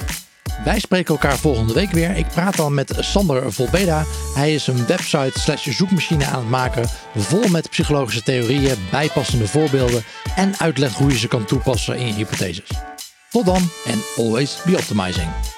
[0.64, 2.16] Wij spreken elkaar volgende week weer.
[2.16, 4.04] Ik praat dan met Sander Volbeda.
[4.34, 10.04] Hij is een website slash zoekmachine aan het maken, vol met psychologische theorieën, bijpassende voorbeelden
[10.36, 12.68] en uitleg hoe je ze kan toepassen in je hypotheses.
[13.30, 15.55] Tot dan en always be optimizing.